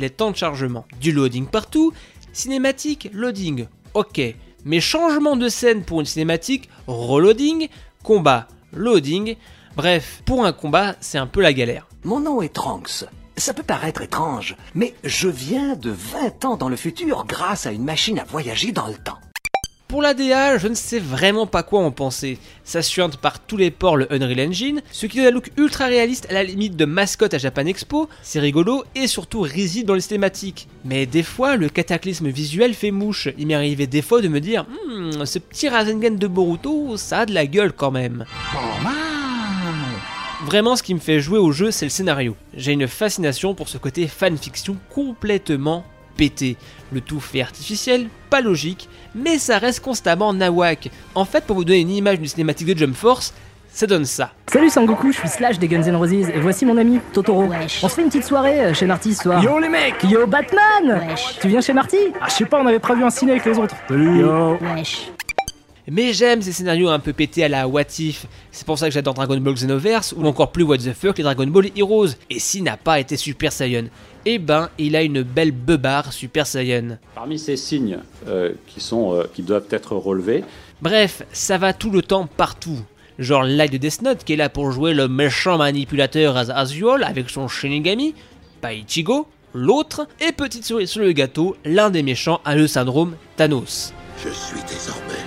les 0.00 0.10
temps 0.10 0.30
de 0.30 0.36
chargement. 0.36 0.86
Du 1.00 1.12
loading 1.12 1.46
partout, 1.46 1.92
cinématique, 2.32 3.10
loading, 3.12 3.66
ok. 3.94 4.20
Mais 4.64 4.80
changement 4.80 5.36
de 5.36 5.48
scène 5.48 5.84
pour 5.84 6.00
une 6.00 6.06
cinématique, 6.06 6.68
reloading, 6.86 7.68
combat, 8.02 8.48
loading, 8.72 9.36
bref, 9.76 10.22
pour 10.26 10.44
un 10.44 10.52
combat, 10.52 10.96
c'est 11.00 11.18
un 11.18 11.26
peu 11.26 11.40
la 11.40 11.52
galère. 11.52 11.86
Mon 12.04 12.20
nom 12.20 12.42
est 12.42 12.52
Trunks. 12.52 13.04
Ça 13.36 13.54
peut 13.54 13.62
paraître 13.62 14.02
étrange, 14.02 14.56
mais 14.74 14.94
je 15.02 15.28
viens 15.28 15.74
de 15.74 15.90
20 15.90 16.44
ans 16.44 16.56
dans 16.56 16.68
le 16.68 16.76
futur 16.76 17.24
grâce 17.26 17.66
à 17.66 17.72
une 17.72 17.84
machine 17.84 18.18
à 18.18 18.24
voyager 18.24 18.72
dans 18.72 18.86
le 18.86 18.96
temps. 18.96 19.18
Pour 19.90 20.02
la 20.02 20.14
DA, 20.14 20.56
je 20.56 20.68
ne 20.68 20.74
sais 20.74 21.00
vraiment 21.00 21.48
pas 21.48 21.64
quoi 21.64 21.80
en 21.80 21.90
penser. 21.90 22.38
Ça 22.62 22.80
suinte 22.80 23.16
par 23.16 23.40
tous 23.40 23.56
les 23.56 23.72
ports 23.72 23.96
le 23.96 24.06
Unreal 24.12 24.48
Engine, 24.48 24.82
ce 24.92 25.06
qui 25.06 25.16
donne 25.16 25.26
un 25.26 25.30
look 25.32 25.50
ultra 25.56 25.86
réaliste 25.86 26.28
à 26.30 26.32
la 26.32 26.44
limite 26.44 26.76
de 26.76 26.84
mascotte 26.84 27.34
à 27.34 27.38
Japan 27.38 27.66
Expo, 27.66 28.08
c'est 28.22 28.38
rigolo 28.38 28.84
et 28.94 29.08
surtout 29.08 29.40
risible 29.40 29.88
dans 29.88 29.94
les 29.94 30.00
cinématiques. 30.00 30.68
Mais 30.84 31.06
des 31.06 31.24
fois, 31.24 31.56
le 31.56 31.68
cataclysme 31.68 32.28
visuel 32.28 32.74
fait 32.74 32.92
mouche. 32.92 33.30
Il 33.36 33.48
m'est 33.48 33.54
arrivé 33.54 33.88
des 33.88 34.00
fois 34.00 34.22
de 34.22 34.28
me 34.28 34.38
dire, 34.38 34.64
hmm, 34.64 35.24
ce 35.24 35.40
petit 35.40 35.68
Rasengan 35.68 36.12
de 36.12 36.26
Boruto, 36.28 36.96
ça 36.96 37.20
a 37.20 37.26
de 37.26 37.34
la 37.34 37.46
gueule 37.46 37.72
quand 37.72 37.90
même. 37.90 38.26
Vraiment, 40.46 40.76
ce 40.76 40.84
qui 40.84 40.94
me 40.94 41.00
fait 41.00 41.18
jouer 41.18 41.40
au 41.40 41.50
jeu, 41.50 41.72
c'est 41.72 41.86
le 41.86 41.90
scénario. 41.90 42.36
J'ai 42.54 42.72
une 42.72 42.86
fascination 42.86 43.56
pour 43.56 43.68
ce 43.68 43.76
côté 43.76 44.06
fanfiction 44.06 44.76
complètement 44.88 45.84
pété. 46.20 46.58
Le 46.92 47.00
tout 47.00 47.18
fait 47.18 47.40
artificiel, 47.40 48.08
pas 48.28 48.42
logique, 48.42 48.90
mais 49.14 49.38
ça 49.38 49.56
reste 49.56 49.80
constamment 49.80 50.34
nawak. 50.34 50.90
En 51.14 51.24
fait, 51.24 51.44
pour 51.44 51.56
vous 51.56 51.64
donner 51.64 51.80
une 51.80 51.90
image 51.90 52.18
d'une 52.18 52.28
cinématique 52.28 52.66
de 52.66 52.76
Jump 52.76 52.94
Force, 52.94 53.32
ça 53.72 53.86
donne 53.86 54.04
ça. 54.04 54.30
Salut 54.52 54.68
Sangoku, 54.68 55.12
je 55.12 55.18
suis 55.18 55.28
Slash 55.28 55.58
des 55.58 55.66
Guns 55.66 55.82
N' 55.82 55.96
Roses 55.96 56.12
et 56.12 56.40
voici 56.40 56.66
mon 56.66 56.76
ami 56.76 57.00
Totoro. 57.14 57.48
On 57.82 57.88
se 57.88 57.94
fait 57.94 58.02
une 58.02 58.08
petite 58.08 58.24
soirée 58.24 58.60
euh, 58.60 58.74
chez 58.74 58.84
Marty 58.84 59.14
ce 59.14 59.22
soir. 59.22 59.42
Yo 59.42 59.58
les 59.58 59.70
mecs 59.70 60.02
Yo 60.04 60.26
Batman 60.26 61.00
Tu 61.40 61.48
viens 61.48 61.62
chez 61.62 61.72
Marty? 61.72 61.96
Ah 62.20 62.26
je 62.28 62.34
sais 62.34 62.44
pas, 62.44 62.60
on 62.60 62.66
avait 62.66 62.80
prévu 62.80 63.02
un 63.02 63.10
ciné 63.10 63.32
avec 63.32 63.46
les 63.46 63.58
autres. 63.58 63.76
Salut 63.88 64.20
Yo 64.20 64.58
Mais 65.88 66.12
j'aime 66.12 66.42
ces 66.42 66.52
scénarios 66.52 66.88
un 66.88 66.98
peu 66.98 67.12
pétés 67.12 67.44
à 67.44 67.48
la 67.48 67.66
What 67.66 67.98
If. 67.98 68.26
C'est 68.52 68.66
pour 68.66 68.78
ça 68.78 68.88
que 68.88 68.92
j'adore 68.92 69.14
Dragon 69.14 69.38
Ball 69.38 69.54
Xenoverse 69.54 70.14
ou 70.16 70.24
encore 70.26 70.52
plus 70.52 70.64
What 70.64 70.78
the 70.78 70.92
fuck 70.92 71.18
les 71.18 71.24
Dragon 71.24 71.46
Ball 71.46 71.70
Heroes. 71.76 72.10
Et 72.28 72.38
s'il 72.38 72.64
n'a 72.64 72.76
pas 72.76 73.00
été 73.00 73.16
Super 73.16 73.52
Saiyan, 73.52 73.84
eh 74.26 74.38
ben 74.38 74.68
il 74.78 74.96
a 74.96 75.02
une 75.02 75.22
belle 75.22 75.52
beubare 75.52 76.12
Super 76.12 76.46
Saiyan. 76.46 76.98
Parmi 77.14 77.38
ces 77.38 77.56
signes 77.56 77.98
euh, 78.28 78.52
qui, 78.66 78.80
sont, 78.80 79.14
euh, 79.14 79.24
qui 79.32 79.42
doivent 79.42 79.68
être 79.70 79.96
relevés, 79.96 80.44
Bref, 80.82 81.24
ça 81.32 81.58
va 81.58 81.74
tout 81.74 81.90
le 81.90 82.00
temps 82.00 82.26
partout. 82.26 82.80
Genre 83.18 83.42
Light 83.42 83.70
de 83.70 83.76
Death 83.76 84.00
Note 84.00 84.24
qui 84.24 84.32
est 84.32 84.36
là 84.36 84.48
pour 84.48 84.72
jouer 84.72 84.94
le 84.94 85.08
méchant 85.08 85.58
manipulateur 85.58 86.38
as 86.38 86.48
Azuel 86.48 87.04
avec 87.04 87.28
son 87.28 87.48
Shinigami, 87.48 88.14
pas 88.62 88.72
Ichigo, 88.72 89.28
l'autre, 89.52 90.08
et 90.26 90.32
petite 90.32 90.64
souris 90.64 90.86
sur 90.86 91.02
le 91.02 91.12
gâteau, 91.12 91.54
l'un 91.66 91.90
des 91.90 92.02
méchants 92.02 92.40
a 92.46 92.54
le 92.54 92.66
syndrome 92.66 93.14
Thanos. 93.36 93.92
Je 94.24 94.30
suis 94.30 94.60
désormais 94.66 95.20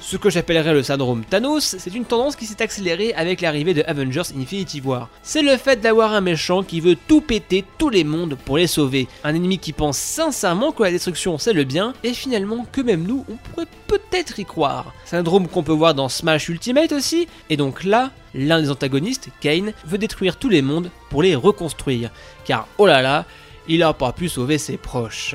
Ce 0.00 0.18
que 0.18 0.28
j'appellerais 0.28 0.74
le 0.74 0.82
syndrome 0.82 1.24
Thanos, 1.24 1.76
c'est 1.78 1.94
une 1.94 2.04
tendance 2.04 2.36
qui 2.36 2.44
s'est 2.44 2.60
accélérée 2.60 3.14
avec 3.14 3.40
l'arrivée 3.40 3.72
de 3.72 3.82
Avengers 3.86 4.34
Infinity 4.36 4.82
War. 4.82 5.08
C'est 5.22 5.40
le 5.40 5.56
fait 5.56 5.80
d'avoir 5.80 6.12
un 6.12 6.20
méchant 6.20 6.62
qui 6.62 6.80
veut 6.80 6.96
tout 7.08 7.22
péter 7.22 7.64
tous 7.78 7.88
les 7.88 8.04
mondes 8.04 8.36
pour 8.44 8.58
les 8.58 8.66
sauver. 8.66 9.08
Un 9.24 9.34
ennemi 9.34 9.58
qui 9.58 9.72
pense 9.72 9.96
sincèrement 9.96 10.72
que 10.72 10.82
la 10.82 10.90
destruction 10.90 11.38
c'est 11.38 11.54
le 11.54 11.64
bien, 11.64 11.94
et 12.04 12.12
finalement 12.12 12.66
que 12.70 12.82
même 12.82 13.04
nous 13.04 13.24
on 13.30 13.36
pourrait 13.36 13.66
peut-être 13.86 14.38
y 14.38 14.44
croire. 14.44 14.92
Syndrome 15.06 15.48
qu'on 15.48 15.62
peut 15.62 15.72
voir 15.72 15.94
dans 15.94 16.10
Smash 16.10 16.50
Ultimate 16.50 16.92
aussi, 16.92 17.26
et 17.48 17.56
donc 17.56 17.82
là, 17.82 18.10
l'un 18.34 18.60
des 18.60 18.70
antagonistes, 18.70 19.30
Kane, 19.40 19.72
veut 19.86 19.98
détruire 19.98 20.36
tous 20.36 20.50
les 20.50 20.62
mondes 20.62 20.90
pour 21.08 21.22
les 21.22 21.34
reconstruire. 21.34 22.10
Car 22.44 22.68
oh 22.76 22.86
là 22.86 23.00
là, 23.00 23.24
il 23.68 23.82
a 23.82 23.94
pas 23.94 24.12
pu 24.12 24.28
sauver 24.28 24.58
ses 24.58 24.76
proches. 24.76 25.34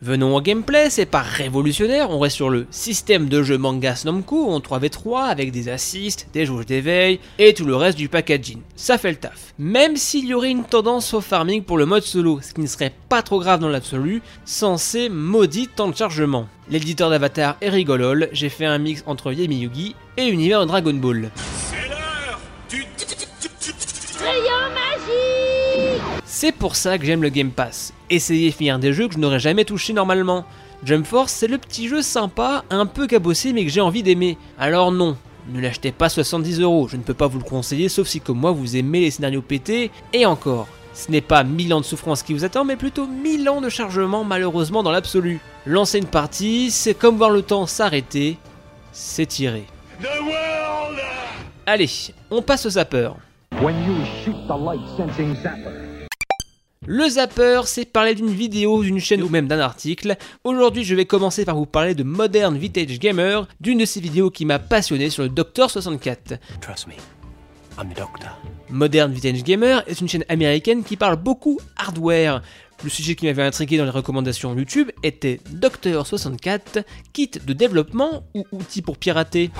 Venons 0.00 0.36
au 0.36 0.40
gameplay, 0.40 0.90
c'est 0.90 1.06
pas 1.06 1.22
révolutionnaire, 1.22 2.10
on 2.10 2.20
reste 2.20 2.36
sur 2.36 2.50
le 2.50 2.68
système 2.70 3.28
de 3.28 3.42
jeu 3.42 3.58
manga 3.58 3.96
Namco 4.04 4.48
en 4.48 4.60
3v3 4.60 5.24
avec 5.24 5.50
des 5.50 5.68
assists, 5.68 6.28
des 6.32 6.46
jauges 6.46 6.66
d'éveil 6.66 7.18
et 7.40 7.52
tout 7.52 7.64
le 7.64 7.74
reste 7.74 7.98
du 7.98 8.08
packaging. 8.08 8.60
Ça 8.76 8.96
fait 8.96 9.10
le 9.10 9.16
taf. 9.16 9.54
Même 9.58 9.96
s'il 9.96 10.26
y 10.26 10.34
aurait 10.34 10.52
une 10.52 10.62
tendance 10.62 11.14
au 11.14 11.20
farming 11.20 11.64
pour 11.64 11.78
le 11.78 11.86
mode 11.86 12.04
solo, 12.04 12.38
ce 12.40 12.54
qui 12.54 12.60
ne 12.60 12.68
serait 12.68 12.92
pas 13.08 13.22
trop 13.22 13.40
grave 13.40 13.58
dans 13.58 13.68
l'absolu, 13.68 14.22
sans 14.44 14.76
ces 14.76 15.08
maudits 15.08 15.66
temps 15.66 15.88
de 15.88 15.96
chargement. 15.96 16.46
L'éditeur 16.70 17.10
d'Avatar 17.10 17.56
est 17.60 17.68
rigolol, 17.68 18.28
j'ai 18.30 18.50
fait 18.50 18.66
un 18.66 18.78
mix 18.78 19.02
entre 19.06 19.32
Yami 19.32 19.56
Yugi 19.56 19.96
et 20.16 20.30
l'univers 20.30 20.60
de 20.60 20.66
Dragon 20.66 20.94
Ball. 20.94 21.32
C'est 26.40 26.52
pour 26.52 26.76
ça 26.76 26.98
que 26.98 27.04
j'aime 27.04 27.22
le 27.22 27.30
Game 27.30 27.50
Pass. 27.50 27.92
Essayer 28.10 28.50
de 28.50 28.54
finir 28.54 28.78
des 28.78 28.92
jeux 28.92 29.08
que 29.08 29.14
je 29.14 29.18
n'aurais 29.18 29.40
jamais 29.40 29.64
touché 29.64 29.92
normalement. 29.92 30.44
Jump 30.84 31.04
Force, 31.04 31.32
c'est 31.32 31.48
le 31.48 31.58
petit 31.58 31.88
jeu 31.88 32.00
sympa, 32.00 32.62
un 32.70 32.86
peu 32.86 33.08
cabossé 33.08 33.52
mais 33.52 33.64
que 33.64 33.72
j'ai 33.72 33.80
envie 33.80 34.04
d'aimer. 34.04 34.38
Alors 34.56 34.92
non, 34.92 35.16
ne 35.48 35.60
l'achetez 35.60 35.90
pas 35.90 36.08
70 36.08 36.60
euros, 36.60 36.86
je 36.86 36.96
ne 36.96 37.02
peux 37.02 37.12
pas 37.12 37.26
vous 37.26 37.40
le 37.40 37.44
conseiller 37.44 37.88
sauf 37.88 38.06
si 38.06 38.20
comme 38.20 38.38
moi 38.38 38.52
vous 38.52 38.76
aimez 38.76 39.00
les 39.00 39.10
scénarios 39.10 39.42
pétés. 39.42 39.90
Et 40.12 40.26
encore, 40.26 40.68
ce 40.94 41.10
n'est 41.10 41.22
pas 41.22 41.42
1000 41.42 41.74
ans 41.74 41.80
de 41.80 41.84
souffrance 41.84 42.22
qui 42.22 42.34
vous 42.34 42.44
attend, 42.44 42.64
mais 42.64 42.76
plutôt 42.76 43.08
1000 43.08 43.48
ans 43.48 43.60
de 43.60 43.68
chargement 43.68 44.22
malheureusement 44.22 44.84
dans 44.84 44.92
l'absolu. 44.92 45.40
Lancer 45.66 45.98
une 45.98 46.06
partie, 46.06 46.70
c'est 46.70 46.94
comme 46.94 47.16
voir 47.16 47.30
le 47.30 47.42
temps 47.42 47.66
s'arrêter, 47.66 48.38
c'est 48.92 49.26
tiré. 49.26 49.64
Allez, 51.66 51.90
on 52.30 52.42
passe 52.42 52.64
au 52.64 52.70
zapper. 52.70 53.10
Le 56.90 57.06
zapper, 57.06 57.60
c'est 57.66 57.84
parler 57.84 58.14
d'une 58.14 58.30
vidéo, 58.30 58.82
d'une 58.82 58.98
chaîne 58.98 59.22
ou 59.22 59.28
même 59.28 59.46
d'un 59.46 59.58
article. 59.58 60.16
Aujourd'hui, 60.42 60.84
je 60.84 60.94
vais 60.94 61.04
commencer 61.04 61.44
par 61.44 61.54
vous 61.54 61.66
parler 61.66 61.94
de 61.94 62.02
Modern 62.02 62.56
Vintage 62.56 62.98
Gamer, 62.98 63.46
d'une 63.60 63.76
de 63.76 63.84
ces 63.84 64.00
vidéos 64.00 64.30
qui 64.30 64.46
m'a 64.46 64.58
passionné 64.58 65.10
sur 65.10 65.22
le 65.22 65.28
Docteur 65.28 65.70
64. 65.70 66.38
Trust 66.62 66.86
me, 66.86 66.94
I'm 67.78 67.92
the 67.92 67.98
doctor. 67.98 68.30
Modern 68.70 69.12
Vintage 69.12 69.44
Gamer 69.44 69.84
est 69.86 70.00
une 70.00 70.08
chaîne 70.08 70.24
américaine 70.30 70.82
qui 70.82 70.96
parle 70.96 71.16
beaucoup 71.16 71.60
hardware. 71.76 72.40
Le 72.82 72.88
sujet 72.88 73.16
qui 73.16 73.26
m'avait 73.26 73.42
intrigué 73.42 73.76
dans 73.76 73.84
les 73.84 73.90
recommandations 73.90 74.56
YouTube 74.56 74.90
était 75.02 75.40
Docteur 75.50 76.06
64, 76.06 76.86
kit 77.12 77.30
de 77.30 77.52
développement 77.52 78.22
ou 78.34 78.46
outils 78.50 78.80
pour 78.80 78.96
pirater? 78.96 79.50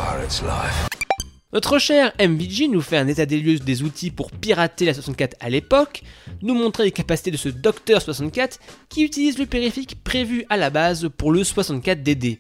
Notre 1.50 1.78
cher 1.78 2.12
MVG 2.20 2.68
nous 2.68 2.82
fait 2.82 2.98
un 2.98 3.08
état 3.08 3.24
des 3.24 3.40
lieux 3.40 3.58
des 3.58 3.82
outils 3.82 4.10
pour 4.10 4.30
pirater 4.30 4.84
la 4.84 4.92
64 4.92 5.34
à 5.40 5.48
l'époque, 5.48 6.02
nous 6.42 6.52
montrer 6.52 6.84
les 6.84 6.92
capacités 6.92 7.30
de 7.30 7.38
ce 7.38 7.48
Docteur 7.48 8.02
64 8.02 8.58
qui 8.90 9.02
utilise 9.02 9.38
le 9.38 9.46
périphérique 9.46 10.04
prévu 10.04 10.44
à 10.50 10.58
la 10.58 10.68
base 10.68 11.08
pour 11.16 11.32
le 11.32 11.44
64DD. 11.44 12.38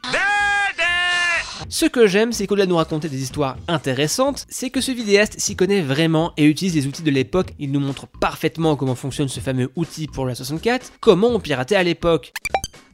Ce 1.70 1.86
que 1.86 2.06
j'aime, 2.06 2.32
c'est 2.32 2.46
qu'au-delà 2.46 2.66
de 2.66 2.70
nous 2.70 2.76
raconter 2.76 3.08
des 3.08 3.22
histoires 3.22 3.56
intéressantes, 3.66 4.44
c'est 4.50 4.68
que 4.68 4.82
ce 4.82 4.92
vidéaste 4.92 5.40
s'y 5.40 5.56
connaît 5.56 5.80
vraiment 5.80 6.34
et 6.36 6.44
utilise 6.44 6.74
les 6.74 6.86
outils 6.86 7.02
de 7.02 7.10
l'époque. 7.10 7.54
Il 7.58 7.72
nous 7.72 7.80
montre 7.80 8.06
parfaitement 8.06 8.76
comment 8.76 8.94
fonctionne 8.94 9.28
ce 9.28 9.40
fameux 9.40 9.70
outil 9.74 10.06
pour 10.06 10.26
la 10.26 10.34
64, 10.34 10.92
comment 11.00 11.28
on 11.28 11.40
piratait 11.40 11.76
à 11.76 11.82
l'époque. 11.82 12.34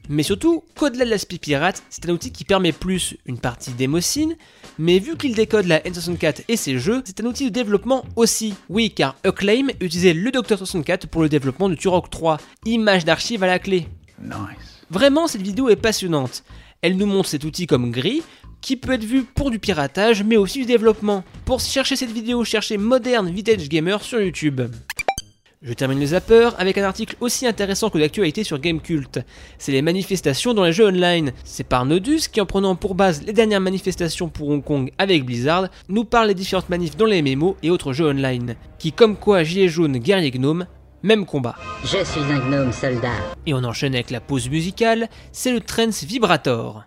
Mais 0.09 0.23
surtout, 0.23 0.63
qu'au-delà 0.77 1.07
de 1.07 1.11
l'aspect 1.11 1.39
pirate, 1.39 1.83
c'est 1.89 2.09
un 2.09 2.13
outil 2.13 2.31
qui 2.31 2.45
permet 2.45 2.73
plus 2.73 3.17
une 3.27 3.39
partie 3.39 3.73
d'émocine, 3.73 4.37
mais 4.79 4.99
vu 4.99 5.17
qu'il 5.17 5.35
décode 5.35 5.67
la 5.67 5.81
N64 5.81 6.43
et 6.49 6.57
ses 6.57 6.79
jeux, 6.79 7.03
c'est 7.05 7.21
un 7.21 7.27
outil 7.27 7.45
de 7.45 7.51
développement 7.51 8.05
aussi. 8.17 8.55
Oui, 8.69 8.91
car 8.91 9.17
Acclaim 9.25 9.69
utilisait 9.81 10.15
le 10.15 10.31
Docteur 10.31 10.59
64 10.59 11.07
pour 11.07 11.23
le 11.23 11.29
développement 11.29 11.69
de 11.69 11.75
Turok 11.75 12.11
3, 12.11 12.39
image 12.67 13.05
d'archive 13.05 13.43
à 13.43 13.47
la 13.47 13.59
clé. 13.59 13.87
Vraiment, 14.91 15.27
cette 15.27 15.43
vidéo 15.43 15.69
est 15.69 15.77
passionnante. 15.77 16.45
Elle 16.83 16.97
nous 16.97 17.07
montre 17.07 17.29
cet 17.29 17.45
outil 17.45 17.67
comme 17.67 17.91
gris, 17.91 18.23
qui 18.61 18.77
peut 18.77 18.93
être 18.93 19.05
vu 19.05 19.25
pour 19.25 19.51
du 19.51 19.59
piratage, 19.59 20.23
mais 20.23 20.37
aussi 20.37 20.61
du 20.61 20.67
développement. 20.67 21.25
Pour 21.45 21.61
chercher 21.61 21.97
cette 21.97 22.13
vidéo, 22.13 22.45
cherchez 22.45 22.79
Modern 22.79 23.31
Vintage 23.31 23.69
Gamer 23.69 24.03
sur 24.03 24.21
YouTube. 24.21 24.63
Je 25.67 25.73
termine 25.73 25.99
le 25.99 26.05
zapper 26.05 26.51
avec 26.59 26.77
un 26.77 26.85
article 26.85 27.17
aussi 27.21 27.47
intéressant 27.47 27.89
que 27.89 27.97
l'actualité 27.97 28.45
sur 28.45 28.59
Gamecult. 28.59 29.21
C'est 29.57 29.73
les 29.73 29.81
manifestations 29.81 30.53
dans 30.53 30.65
les 30.65 30.75
jeux 30.75 30.87
online. 30.87 31.33
C'est 31.43 31.65
par 31.65 31.87
Nodus 31.87 32.29
qui, 32.31 32.43
en 32.43 32.45
prenant 32.45 32.77
pour 32.77 32.95
base 32.95 33.23
les 33.23 33.33
dernières 33.33 33.63
manifestations 33.63 34.29
pour 34.29 34.51
Hong 34.51 34.63
Kong 34.63 34.93
avec 34.99 35.25
Blizzard, 35.25 35.69
nous 35.89 36.05
parle 36.05 36.29
des 36.29 36.35
différentes 36.35 36.69
manifs 36.69 36.99
dans 36.99 37.07
les 37.07 37.23
MMO 37.23 37.57
et 37.63 37.71
autres 37.71 37.95
jeux 37.95 38.09
online. 38.09 38.57
Qui, 38.79 38.93
comme 38.93 39.17
quoi, 39.17 39.43
Gilet 39.43 39.69
jaune, 39.69 39.97
guerrier 39.97 40.33
gnome, 40.33 40.67
même 41.03 41.25
combat. 41.25 41.57
Je 41.83 42.05
suis 42.05 42.21
un 42.31 42.41
gnome 42.41 42.71
soldat. 42.71 43.15
Et 43.47 43.55
on 43.55 43.65
enchaîne 43.65 43.95
avec 43.95 44.11
la 44.11 44.21
pause 44.21 44.51
musicale, 44.51 45.09
c'est 45.33 45.51
le 45.51 45.61
Trends 45.61 45.89
Vibrator. 46.03 46.85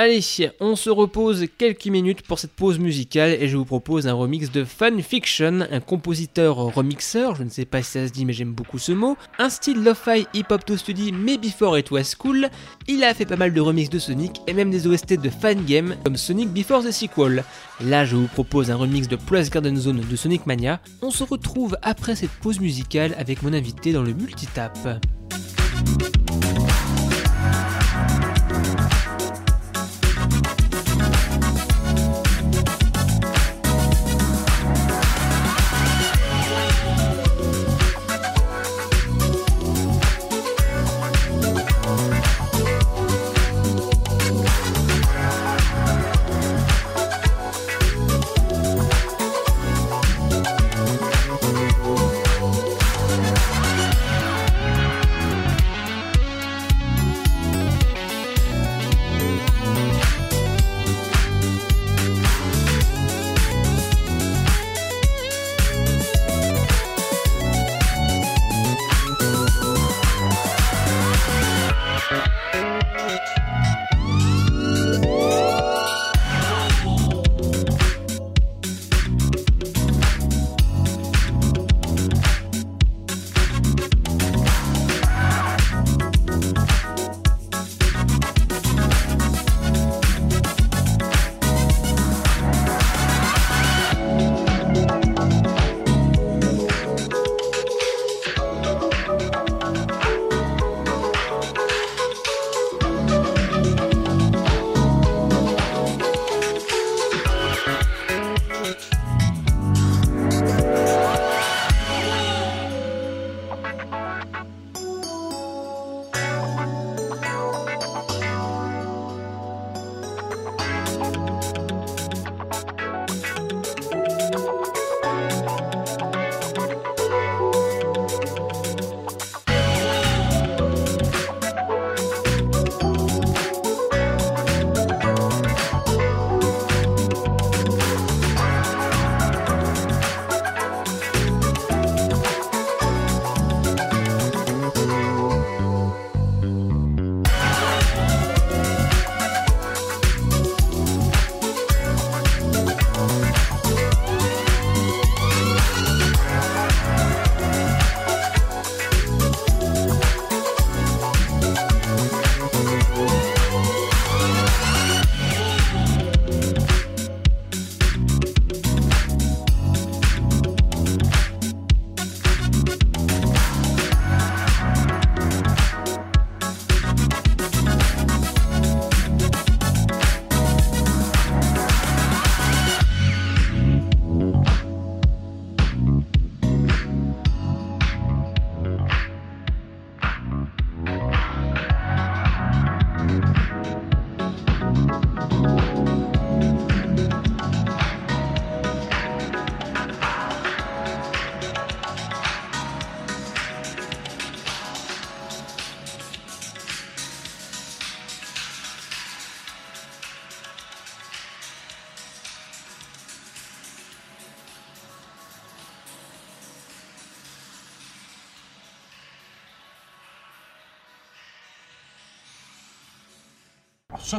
Allez, 0.00 0.22
on 0.60 0.76
se 0.76 0.90
repose 0.90 1.46
quelques 1.58 1.86
minutes 1.86 2.22
pour 2.22 2.38
cette 2.38 2.52
pause 2.52 2.78
musicale 2.78 3.32
et 3.32 3.48
je 3.48 3.56
vous 3.56 3.64
propose 3.64 4.06
un 4.06 4.12
remix 4.12 4.48
de 4.52 4.62
Fun 4.62 5.02
Fiction, 5.02 5.66
un 5.72 5.80
compositeur 5.80 6.54
remixeur, 6.54 7.34
je 7.34 7.42
ne 7.42 7.50
sais 7.50 7.64
pas 7.64 7.82
si 7.82 7.90
ça 7.90 8.06
se 8.06 8.12
dit 8.12 8.24
mais 8.24 8.32
j'aime 8.32 8.52
beaucoup 8.52 8.78
ce 8.78 8.92
mot, 8.92 9.16
un 9.40 9.50
style 9.50 9.82
lo-fi 9.82 10.24
hip-hop 10.34 10.64
to 10.64 10.76
study 10.76 11.10
mais 11.10 11.36
before 11.36 11.76
it 11.76 11.90
was 11.90 12.14
cool, 12.16 12.48
il 12.86 13.02
a 13.02 13.12
fait 13.12 13.26
pas 13.26 13.34
mal 13.34 13.52
de 13.52 13.60
remixes 13.60 13.90
de 13.90 13.98
Sonic 13.98 14.40
et 14.46 14.52
même 14.52 14.70
des 14.70 14.86
OST 14.86 15.14
de 15.14 15.30
fan 15.30 15.64
game 15.64 15.96
comme 16.04 16.16
Sonic 16.16 16.50
Before 16.50 16.84
the 16.84 16.92
Sequel. 16.92 17.42
Là 17.80 18.04
je 18.04 18.14
vous 18.14 18.28
propose 18.28 18.70
un 18.70 18.76
remix 18.76 19.08
de 19.08 19.16
Plus 19.16 19.50
Garden 19.50 19.76
Zone 19.76 20.02
de 20.08 20.14
Sonic 20.14 20.46
Mania, 20.46 20.80
on 21.02 21.10
se 21.10 21.24
retrouve 21.24 21.76
après 21.82 22.14
cette 22.14 22.30
pause 22.30 22.60
musicale 22.60 23.16
avec 23.18 23.42
mon 23.42 23.52
invité 23.52 23.92
dans 23.92 24.04
le 24.04 24.14
multitap. 24.14 24.78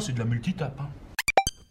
C'est 0.10 0.16
de 0.16 0.20
la 0.20 0.26
multitape. 0.26 0.80
Hein. 0.80 0.90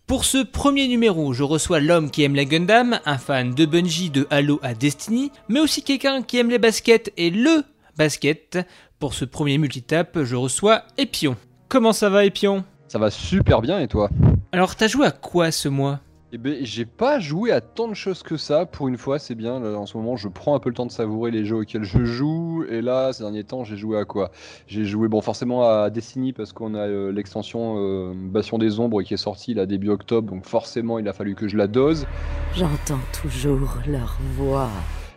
Pour 0.06 0.24
ce 0.24 0.38
premier 0.38 0.86
numéro, 0.86 1.32
je 1.32 1.42
reçois 1.42 1.80
l'homme 1.80 2.10
qui 2.10 2.22
aime 2.22 2.36
la 2.36 2.44
Gundam, 2.44 3.00
un 3.04 3.18
fan 3.18 3.52
de 3.52 3.66
Bungie, 3.66 4.10
de 4.10 4.28
Halo 4.30 4.60
à 4.62 4.74
Destiny, 4.74 5.32
mais 5.48 5.58
aussi 5.58 5.82
quelqu'un 5.82 6.22
qui 6.22 6.38
aime 6.38 6.48
les 6.48 6.58
baskets 6.58 7.12
et 7.16 7.30
LE 7.30 7.64
basket. 7.96 8.58
Pour 9.00 9.14
ce 9.14 9.24
premier 9.24 9.58
multitape, 9.58 10.22
je 10.22 10.36
reçois 10.36 10.84
Epion. 10.96 11.36
Comment 11.68 11.92
ça 11.92 12.10
va 12.10 12.24
Epion? 12.24 12.64
Ça 12.86 12.98
va 12.98 13.10
super 13.10 13.60
bien 13.60 13.80
et 13.80 13.88
toi? 13.88 14.08
Alors 14.52 14.76
t'as 14.76 14.86
joué 14.86 15.06
à 15.06 15.10
quoi 15.10 15.50
ce 15.50 15.68
mois? 15.68 16.00
Eh 16.30 16.36
ben, 16.36 16.58
j'ai 16.60 16.84
pas 16.84 17.20
joué 17.20 17.52
à 17.52 17.62
tant 17.62 17.88
de 17.88 17.94
choses 17.94 18.22
que 18.22 18.36
ça. 18.36 18.66
Pour 18.66 18.88
une 18.88 18.98
fois, 18.98 19.18
c'est 19.18 19.34
bien. 19.34 19.62
En 19.74 19.86
ce 19.86 19.96
moment, 19.96 20.16
je 20.16 20.28
prends 20.28 20.54
un 20.54 20.58
peu 20.58 20.68
le 20.68 20.74
temps 20.74 20.84
de 20.84 20.92
savourer 20.92 21.30
les 21.30 21.46
jeux 21.46 21.56
auxquels 21.56 21.84
je 21.84 22.04
joue. 22.04 22.64
Et 22.68 22.82
là, 22.82 23.14
ces 23.14 23.22
derniers 23.22 23.44
temps, 23.44 23.64
j'ai 23.64 23.76
joué 23.76 23.98
à 23.98 24.04
quoi? 24.04 24.30
J'ai 24.66 24.84
joué, 24.84 25.08
bon, 25.08 25.22
forcément 25.22 25.68
à 25.68 25.88
Destiny 25.88 26.34
parce 26.34 26.52
qu'on 26.52 26.74
a 26.74 26.86
euh, 26.86 27.12
l'extension 27.12 27.76
euh, 27.78 28.12
Bastion 28.14 28.58
des 28.58 28.78
Ombres 28.78 29.02
qui 29.02 29.14
est 29.14 29.18
sortie 29.18 29.54
là 29.54 29.64
début 29.64 29.88
octobre. 29.88 30.30
Donc 30.30 30.44
forcément, 30.44 30.98
il 30.98 31.08
a 31.08 31.14
fallu 31.14 31.34
que 31.34 31.48
je 31.48 31.56
la 31.56 31.66
dose. 31.66 32.06
J'entends 32.54 33.00
toujours 33.22 33.78
leur 33.86 34.18
voix. 34.36 34.68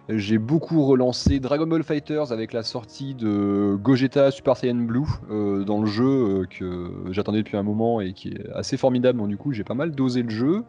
J'ai 0.10 0.40
beaucoup 0.40 0.84
relancé 0.86 1.40
Dragon 1.40 1.68
Ball 1.68 1.84
Fighters 1.84 2.32
avec 2.32 2.54
la 2.54 2.64
sortie 2.64 3.14
de 3.14 3.78
Gogeta 3.82 4.32
Super 4.32 4.58
Saiyan 4.58 4.76
Blue 4.76 5.08
euh, 5.30 5.64
dans 5.64 5.80
le 5.80 5.86
jeu 5.86 6.04
euh, 6.06 6.46
que 6.50 6.92
j'attendais 7.12 7.40
depuis 7.40 7.56
un 7.56 7.64
moment 7.64 8.02
et 8.02 8.14
qui 8.14 8.30
est 8.30 8.50
assez 8.54 8.78
formidable. 8.78 9.20
Donc 9.20 9.30
du 9.30 9.38
coup, 9.38 9.54
j'ai 9.54 9.64
pas 9.64 9.76
mal 9.76 9.92
dosé 9.92 10.24
le 10.24 10.30
jeu. 10.30 10.64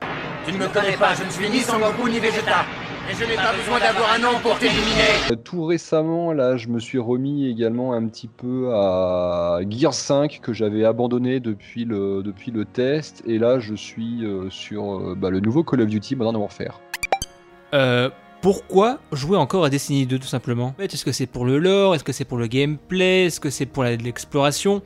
Tu 0.47 0.53
ne 0.53 0.59
me 0.59 0.69
connais 0.69 0.97
pas, 0.97 1.15
je 1.15 1.25
ne 1.25 1.31
suis 1.31 1.49
ni 1.49 1.61
Son 1.61 1.79
Goku 1.79 2.09
ni 2.09 2.19
Vegeta. 2.19 2.65
Et 3.11 3.15
je 3.15 3.25
n'ai 3.25 3.37
pas 3.37 3.53
besoin 3.53 3.79
d'avoir 3.81 4.13
un 4.15 4.19
nom 4.19 4.39
pour 4.41 4.59
t'éliminer. 4.59 5.31
Euh, 5.31 5.37
tout 5.37 5.65
récemment, 5.65 6.33
là, 6.33 6.57
je 6.57 6.69
me 6.69 6.79
suis 6.79 6.99
remis 6.99 7.49
également 7.49 7.93
un 7.95 8.07
petit 8.07 8.29
peu 8.29 8.73
à 8.75 9.61
Gear 9.69 9.95
5 9.95 10.41
que 10.41 10.53
j'avais 10.53 10.85
abandonné 10.85 11.41
depuis 11.41 11.85
le, 11.85 12.23
depuis 12.23 12.51
le 12.51 12.65
test. 12.65 13.23
Et 13.27 13.39
là, 13.39 13.59
je 13.59 13.75
suis 13.75 14.25
sur 14.51 15.17
bah, 15.17 15.31
le 15.31 15.41
nouveau 15.41 15.65
Call 15.65 15.81
of 15.81 15.89
Duty 15.89 16.17
Modern 16.17 16.37
Warfare. 16.37 16.81
Euh, 17.75 18.11
pourquoi 18.41 18.99
jouer 19.13 19.37
encore 19.37 19.65
à 19.65 19.71
Destiny 19.71 20.07
2 20.07 20.19
tout 20.19 20.27
simplement? 20.27 20.75
Est-ce 20.79 21.05
que 21.05 21.13
c'est 21.13 21.27
pour 21.27 21.45
le 21.45 21.59
lore? 21.59 21.95
Est-ce 21.95 22.05
que 22.05 22.13
c'est 22.13 22.25
pour 22.25 22.39
le 22.39 22.49
gameplay? 22.49 23.27
Est-ce 23.27 23.39
que 23.39 23.51
c'est 23.51 23.67
pour 23.67 23.85
l'exploration? 23.85 24.83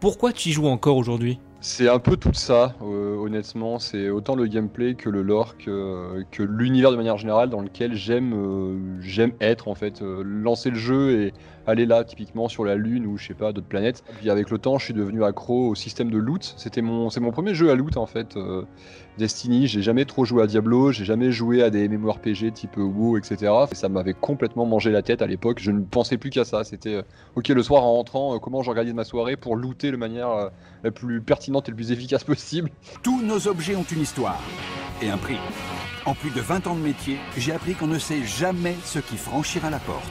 Pourquoi 0.00 0.32
tu 0.32 0.50
y 0.50 0.52
joues 0.52 0.68
encore 0.68 0.96
aujourd'hui? 0.96 1.38
C'est 1.60 1.88
un 1.88 1.98
peu 1.98 2.16
tout 2.16 2.34
ça, 2.34 2.76
euh, 2.82 3.16
honnêtement. 3.16 3.78
C'est 3.78 4.10
autant 4.10 4.36
le 4.36 4.46
gameplay 4.46 4.94
que 4.94 5.08
le 5.10 5.22
lore, 5.22 5.56
que, 5.56 6.24
que 6.30 6.42
l'univers 6.42 6.92
de 6.92 6.96
manière 6.96 7.16
générale 7.16 7.50
dans 7.50 7.60
lequel 7.60 7.94
j'aime 7.94 8.32
euh, 8.32 9.00
j'aime 9.00 9.32
être 9.40 9.66
en 9.68 9.74
fait. 9.74 10.00
Euh, 10.02 10.22
lancer 10.24 10.70
le 10.70 10.76
jeu 10.76 11.20
et 11.20 11.34
aller 11.68 11.86
là, 11.86 12.04
typiquement 12.04 12.48
sur 12.48 12.64
la 12.64 12.74
Lune 12.74 13.06
ou 13.06 13.16
je 13.16 13.28
sais 13.28 13.34
pas, 13.34 13.52
d'autres 13.52 13.66
planètes. 13.66 14.02
Puis 14.18 14.30
avec 14.30 14.50
le 14.50 14.58
temps, 14.58 14.78
je 14.78 14.86
suis 14.86 14.94
devenu 14.94 15.22
accro 15.24 15.68
au 15.68 15.74
système 15.74 16.10
de 16.10 16.18
loot. 16.18 16.54
C'était 16.56 16.82
mon, 16.82 17.10
c'est 17.10 17.20
mon 17.20 17.30
premier 17.30 17.54
jeu 17.54 17.70
à 17.70 17.74
loot 17.74 17.96
en 17.96 18.06
fait. 18.06 18.36
Destiny, 19.18 19.66
j'ai 19.66 19.82
jamais 19.82 20.04
trop 20.04 20.24
joué 20.24 20.42
à 20.42 20.46
Diablo, 20.46 20.92
j'ai 20.92 21.04
jamais 21.04 21.32
joué 21.32 21.62
à 21.62 21.70
des 21.70 21.88
MMORPG 21.88 22.52
type 22.52 22.76
WoW, 22.76 23.18
etc. 23.18 23.52
Et 23.70 23.74
ça 23.74 23.88
m'avait 23.88 24.14
complètement 24.14 24.64
mangé 24.64 24.90
la 24.90 25.02
tête 25.02 25.22
à 25.22 25.26
l'époque. 25.26 25.58
Je 25.60 25.70
ne 25.70 25.82
pensais 25.82 26.16
plus 26.18 26.30
qu'à 26.30 26.44
ça. 26.44 26.64
C'était 26.64 27.02
ok 27.34 27.48
le 27.48 27.62
soir 27.62 27.84
en 27.84 27.94
rentrant, 27.94 28.38
comment 28.38 28.62
j'organise 28.62 28.94
ma 28.94 29.04
soirée 29.04 29.36
pour 29.36 29.56
looter 29.56 29.90
de 29.90 29.96
manière 29.96 30.50
la 30.82 30.90
plus 30.90 31.20
pertinente 31.20 31.68
et 31.68 31.72
le 31.72 31.76
plus 31.76 31.92
efficace 31.92 32.24
possible. 32.24 32.70
Tous 33.02 33.20
nos 33.22 33.48
objets 33.48 33.76
ont 33.76 33.82
une 33.82 34.00
histoire 34.00 34.40
et 35.02 35.10
un 35.10 35.18
prix. 35.18 35.38
En 36.06 36.14
plus 36.14 36.30
de 36.30 36.40
20 36.40 36.66
ans 36.66 36.74
de 36.74 36.80
métier, 36.80 37.18
j'ai 37.36 37.52
appris 37.52 37.74
qu'on 37.74 37.86
ne 37.86 37.98
sait 37.98 38.22
jamais 38.24 38.76
ce 38.84 38.98
qui 38.98 39.16
franchira 39.16 39.70
la 39.70 39.78
porte. 39.78 40.08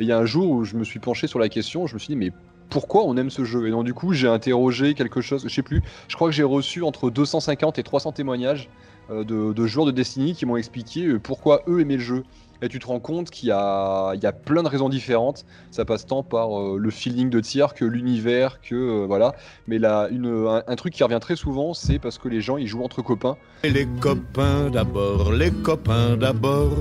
Il 0.00 0.06
y 0.06 0.12
a 0.12 0.18
un 0.18 0.26
jour 0.26 0.50
où 0.50 0.64
je 0.64 0.76
me 0.76 0.84
suis 0.84 0.98
penché 0.98 1.26
sur 1.26 1.38
la 1.38 1.48
question, 1.48 1.86
je 1.86 1.94
me 1.94 1.98
suis 1.98 2.08
dit 2.08 2.16
mais 2.16 2.32
pourquoi 2.70 3.04
on 3.04 3.16
aime 3.16 3.30
ce 3.30 3.44
jeu? 3.44 3.68
Et 3.68 3.70
donc 3.70 3.84
du 3.84 3.94
coup 3.94 4.12
j'ai 4.12 4.28
interrogé 4.28 4.94
quelque 4.94 5.20
chose, 5.20 5.44
je 5.44 5.54
sais 5.54 5.62
plus, 5.62 5.82
je 6.08 6.16
crois 6.16 6.28
que 6.28 6.34
j'ai 6.34 6.42
reçu 6.42 6.82
entre 6.82 7.10
250 7.10 7.78
et 7.78 7.82
300 7.82 8.12
témoignages 8.12 8.68
euh, 9.10 9.24
de, 9.24 9.66
joueurs 9.66 9.86
de 9.86 9.90
Destiny 9.90 10.34
qui 10.34 10.46
m'ont 10.46 10.56
expliqué 10.56 11.06
euh, 11.06 11.18
pourquoi 11.18 11.62
eux 11.68 11.80
aimaient 11.80 11.96
le 11.96 12.02
jeu. 12.02 12.24
Et 12.62 12.68
tu 12.68 12.78
te 12.78 12.86
rends 12.86 13.00
compte 13.00 13.30
qu'il 13.30 13.48
y 13.48 13.52
a, 13.52 14.32
plein 14.44 14.62
de 14.62 14.68
raisons 14.68 14.88
différentes. 14.88 15.44
Ça 15.70 15.84
passe 15.84 16.06
tant 16.06 16.22
par 16.22 16.58
euh, 16.58 16.78
le 16.78 16.90
feeling 16.90 17.28
de 17.28 17.40
tir 17.40 17.74
que 17.74 17.84
l'univers, 17.84 18.60
que 18.62 19.04
voilà. 19.04 19.34
Mais 19.66 19.78
là, 19.78 20.08
une, 20.10 20.62
un, 20.66 20.76
truc 20.76 20.94
qui 20.94 21.04
revient 21.04 21.18
très 21.20 21.36
souvent, 21.36 21.74
c'est 21.74 21.98
parce 21.98 22.16
que 22.16 22.28
les 22.28 22.40
gens 22.40 22.56
ils 22.56 22.66
jouent 22.66 22.84
entre 22.84 23.02
copains. 23.02 23.36
Et 23.64 23.70
les 23.70 23.86
copains 24.00 24.70
d'abord, 24.70 25.32
les 25.32 25.50
copains 25.50 26.16
d'abord. 26.16 26.72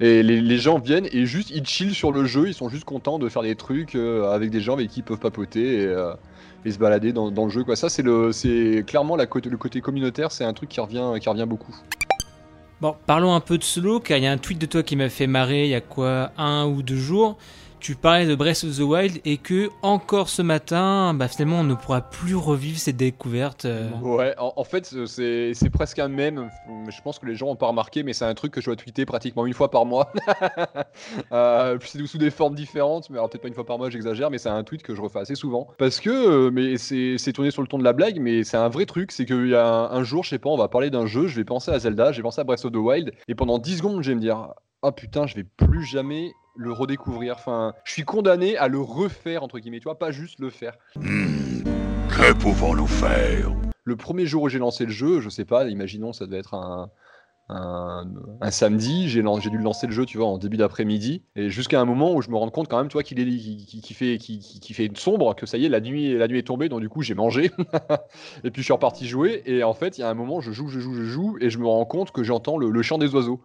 Et 0.00 0.22
les, 0.22 0.58
gens 0.58 0.78
viennent 0.78 1.08
et 1.10 1.24
juste 1.24 1.50
ils 1.50 1.66
chillent 1.66 1.94
sur 1.94 2.12
le 2.12 2.26
jeu, 2.26 2.48
ils 2.48 2.54
sont 2.54 2.68
juste 2.68 2.84
contents 2.84 3.18
de 3.18 3.28
faire 3.28 3.42
des 3.42 3.54
trucs 3.54 3.94
euh, 3.94 4.30
avec 4.30 4.50
des 4.50 4.60
gens 4.60 4.74
avec 4.74 4.88
qui 4.88 5.00
ils 5.00 5.02
peuvent 5.02 5.18
papoter 5.18 5.84
et, 5.84 5.94
et 6.66 6.70
se 6.70 6.78
balader 6.78 7.12
dans, 7.12 7.30
le 7.30 7.50
jeu. 7.50 7.64
Ça, 7.74 7.88
c'est, 7.88 8.84
clairement 8.86 9.16
la, 9.16 9.24
le 9.24 9.56
côté 9.56 9.80
communautaire, 9.80 10.32
c'est 10.32 10.44
un 10.44 10.52
truc 10.52 10.68
qui 10.68 10.80
revient, 10.80 11.14
qui 11.20 11.28
revient 11.28 11.46
beaucoup. 11.48 11.74
Bon, 12.80 12.94
parlons 13.06 13.34
un 13.34 13.40
peu 13.40 13.56
de 13.56 13.64
solo, 13.64 14.00
car 14.00 14.18
il 14.18 14.24
y 14.24 14.26
a 14.26 14.32
un 14.32 14.36
tweet 14.36 14.58
de 14.58 14.66
toi 14.66 14.82
qui 14.82 14.96
m'a 14.96 15.08
fait 15.08 15.26
marrer 15.26 15.64
il 15.64 15.70
y 15.70 15.74
a 15.74 15.80
quoi, 15.80 16.32
un 16.36 16.66
ou 16.66 16.82
deux 16.82 16.96
jours 16.96 17.38
tu 17.80 17.94
parlais 17.94 18.26
de 18.26 18.34
Breath 18.34 18.64
of 18.64 18.76
the 18.76 18.80
Wild 18.80 19.20
et 19.24 19.36
que 19.36 19.70
encore 19.82 20.28
ce 20.28 20.42
matin, 20.42 21.14
bah, 21.14 21.28
finalement, 21.28 21.60
on 21.60 21.64
ne 21.64 21.74
pourra 21.74 22.00
plus 22.00 22.34
revivre 22.34 22.78
cette 22.78 22.96
découverte. 22.96 23.64
Euh. 23.64 23.90
Ouais, 24.00 24.34
en, 24.38 24.64
fait, 24.64 24.94
c'est 25.06 25.70
presque 25.70 25.98
un 25.98 26.08
mème. 26.08 26.50
Je 26.88 27.00
pense 27.02 27.18
que 27.18 27.26
les 27.26 27.34
gens 27.34 27.46
n'ont 27.46 27.56
pas 27.56 27.68
remarqué, 27.68 28.02
mais 28.02 28.12
c'est 28.12 28.24
un 28.24 28.34
truc 28.34 28.52
que 28.52 28.60
je 28.60 28.66
dois 28.66 28.76
tweeter 28.76 29.06
pratiquement 29.06 29.46
une 29.46 29.52
fois 29.52 29.70
par 29.70 29.86
mois. 29.86 30.12
euh, 31.32 31.78
c'est 31.82 32.06
sous 32.06 32.18
des 32.18 32.30
formes 32.30 32.54
différentes, 32.54 33.10
mais 33.10 33.18
peut-être 33.18 33.42
pas 33.42 33.48
une 33.48 33.54
fois 33.54 33.66
par 33.66 33.78
mois, 33.78 33.90
j'exagère, 33.90 34.30
mais 34.30 34.38
c'est 34.38 34.48
un 34.48 34.64
tweet 34.64 34.82
que 34.82 34.94
je 34.94 35.00
refais 35.00 35.20
assez 35.20 35.34
souvent. 35.34 35.68
Parce 35.78 36.00
que, 36.00 36.10
euh, 36.10 36.50
mais 36.50 36.76
c'est 36.78 37.32
tourné 37.32 37.50
sur 37.50 37.62
le 37.62 37.68
ton 37.68 37.78
de 37.78 37.84
la 37.84 37.92
blague, 37.92 38.18
mais 38.20 38.44
c'est 38.44 38.56
un 38.56 38.68
vrai 38.68 38.86
truc. 38.86 39.12
C'est 39.12 39.26
qu'il 39.26 39.48
y 39.48 39.54
a 39.54 39.66
un, 39.66 39.90
un, 39.90 40.02
jour, 40.04 40.24
je 40.24 40.30
sais 40.30 40.38
pas, 40.38 40.50
on 40.50 40.56
va 40.56 40.68
parler 40.68 40.90
d'un 40.90 41.06
jeu, 41.06 41.26
je 41.26 41.36
vais 41.36 41.44
penser 41.44 41.70
à 41.70 41.78
Zelda, 41.78 42.12
je 42.12 42.18
vais 42.18 42.22
penser 42.22 42.40
à 42.40 42.44
Breath 42.44 42.64
of 42.64 42.72
the 42.72 42.76
Wild, 42.76 43.12
et 43.28 43.34
pendant 43.34 43.58
10 43.58 43.78
secondes, 43.78 44.02
je 44.02 44.10
vais 44.10 44.14
me 44.14 44.20
dire, 44.20 44.48
ah 44.82 44.92
putain, 44.92 45.26
je 45.26 45.34
vais 45.34 45.44
plus 45.44 45.84
jamais 45.84 46.32
le 46.54 46.72
redécouvrir. 46.72 47.34
Enfin, 47.34 47.74
je 47.84 47.92
suis 47.92 48.04
condamné 48.04 48.56
à 48.56 48.68
le 48.68 48.78
refaire, 48.78 49.42
entre 49.42 49.58
guillemets, 49.58 49.78
tu 49.80 49.84
vois, 49.84 49.98
pas 49.98 50.10
juste 50.10 50.38
le 50.38 50.50
faire. 50.50 50.76
Hmm, 50.96 51.62
que 52.08 52.32
pouvons-nous 52.34 52.86
faire? 52.86 53.52
Le 53.84 53.96
premier 53.96 54.26
jour 54.26 54.44
où 54.44 54.48
j'ai 54.48 54.58
lancé 54.58 54.84
le 54.84 54.92
jeu, 54.92 55.20
je 55.20 55.28
sais 55.28 55.44
pas, 55.44 55.68
imaginons, 55.68 56.12
ça 56.12 56.26
devait 56.26 56.38
être 56.38 56.54
un, 56.54 56.90
un, 57.48 58.50
samedi, 58.50 59.08
j'ai 59.08 59.22
dû 59.22 59.58
lancer 59.58 59.86
le 59.86 59.92
jeu, 59.92 60.04
tu 60.04 60.18
vois, 60.18 60.26
en 60.26 60.38
début 60.38 60.56
d'après-midi, 60.56 61.22
et 61.36 61.50
jusqu'à 61.50 61.80
un 61.80 61.84
moment 61.84 62.12
où 62.12 62.20
je 62.20 62.30
me 62.30 62.36
rends 62.36 62.50
compte 62.50 62.68
quand 62.68 62.78
même, 62.78 62.88
tu 62.88 62.94
vois, 62.94 63.04
qu'il 63.04 63.16
fait, 63.94 64.18
fait 64.18 64.98
sombre, 64.98 65.36
que 65.36 65.46
ça 65.46 65.56
y 65.56 65.66
est, 65.66 65.68
la 65.68 65.80
nuit, 65.80 66.18
la 66.18 66.26
nuit 66.26 66.40
est 66.40 66.46
tombée, 66.46 66.68
donc 66.68 66.80
du 66.80 66.88
coup 66.88 67.02
j'ai 67.02 67.14
mangé, 67.14 67.52
et 68.44 68.50
puis 68.50 68.62
je 68.62 68.64
suis 68.64 68.72
reparti 68.72 69.06
jouer, 69.06 69.42
et 69.46 69.62
en 69.62 69.74
fait, 69.74 69.98
il 69.98 70.00
y 70.00 70.04
a 70.04 70.10
un 70.10 70.14
moment, 70.14 70.40
je 70.40 70.50
joue, 70.50 70.68
je 70.68 70.80
joue, 70.80 70.94
je 70.94 71.04
joue, 71.04 71.36
et 71.40 71.48
je 71.48 71.58
me 71.58 71.66
rends 71.66 71.84
compte 71.84 72.10
que 72.10 72.24
j'entends 72.24 72.58
le 72.58 72.82
chant 72.82 72.98
des 72.98 73.14
oiseaux 73.14 73.40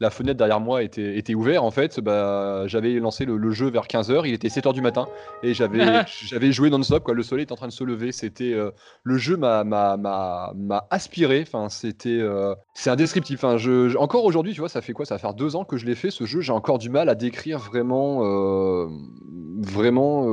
la 0.00 0.10
fenêtre 0.10 0.38
derrière 0.38 0.60
moi 0.60 0.82
était, 0.82 1.16
était 1.16 1.34
ouverte, 1.34 1.64
en 1.64 1.70
fait, 1.70 2.00
bah, 2.00 2.66
j'avais 2.66 2.94
lancé 2.94 3.24
le, 3.24 3.50
jeu 3.50 3.70
vers 3.70 3.84
15h, 3.84 4.22
il 4.26 4.34
était 4.34 4.48
7h 4.48 4.74
du 4.74 4.82
matin, 4.82 5.08
et 5.42 5.54
j'avais, 5.54 5.80
j'avais 6.26 6.52
joué 6.52 6.70
non-stop, 6.70 7.02
quoi. 7.02 7.14
le 7.14 7.22
soleil 7.22 7.46
est 7.46 7.52
en 7.52 7.56
train 7.56 7.68
de 7.68 7.72
se 7.72 7.84
lever, 7.84 8.12
c'était, 8.12 8.52
euh, 8.52 8.70
le 9.04 9.16
jeu 9.16 9.36
m'a, 9.36 9.64
m'a, 9.64 9.96
m'a, 9.96 10.52
m'a 10.54 10.86
aspiré, 10.90 11.44
enfin, 11.46 11.68
c'était, 11.68 12.20
euh, 12.20 12.54
c'est 12.74 12.90
indescriptible, 12.90 13.38
enfin, 13.38 13.56
je, 13.56 13.96
encore 13.96 14.24
aujourd'hui, 14.24 14.52
tu 14.52 14.60
vois, 14.60 14.68
ça 14.68 14.82
fait 14.82 14.92
quoi, 14.92 15.06
ça 15.06 15.14
va 15.14 15.18
faire 15.18 15.34
deux 15.34 15.56
ans 15.56 15.64
que 15.64 15.76
je 15.76 15.86
l'ai 15.86 15.94
fait, 15.94 16.10
ce 16.10 16.24
jeu, 16.24 16.40
j'ai 16.40 16.52
encore 16.52 16.78
du 16.78 16.90
mal 16.90 17.08
à 17.08 17.14
décrire 17.14 17.58
vraiment, 17.58 18.20
euh, 18.24 18.88
vraiment 19.58 20.24